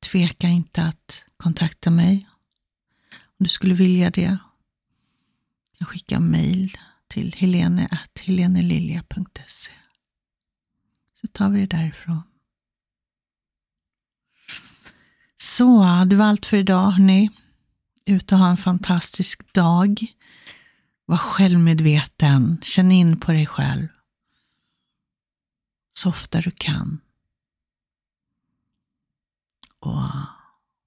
Tveka 0.00 0.48
inte 0.48 0.82
att 0.82 1.24
kontakta 1.36 1.90
mig 1.90 2.28
om 3.12 3.44
du 3.44 3.48
skulle 3.48 3.74
vilja 3.74 4.10
det. 4.10 4.38
Jag 5.78 5.88
skickar 5.88 6.20
mejl 6.20 6.78
till 7.12 7.32
helene.helenelilja.se 7.32 9.72
så 11.20 11.26
tar 11.26 11.50
vi 11.50 11.60
det 11.60 11.76
därifrån. 11.76 12.22
Så, 15.36 16.04
det 16.04 16.16
var 16.16 16.24
allt 16.24 16.46
för 16.46 16.56
idag 16.56 16.90
hörni. 16.90 17.30
Ut 18.06 18.32
och 18.32 18.38
ha 18.38 18.50
en 18.50 18.56
fantastisk 18.56 19.54
dag. 19.54 20.06
Var 21.04 21.16
självmedveten, 21.16 22.58
känn 22.62 22.92
in 22.92 23.20
på 23.20 23.32
dig 23.32 23.46
själv. 23.46 23.88
Så 25.92 26.08
ofta 26.08 26.40
du 26.40 26.50
kan. 26.50 27.00
Och 29.78 30.02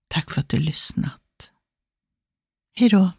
tack 0.08 0.32
för 0.32 0.42
att 0.42 0.50
du 0.50 0.58
lyssnat. 0.58 1.52
Hej 2.74 2.90
då! 2.90 3.12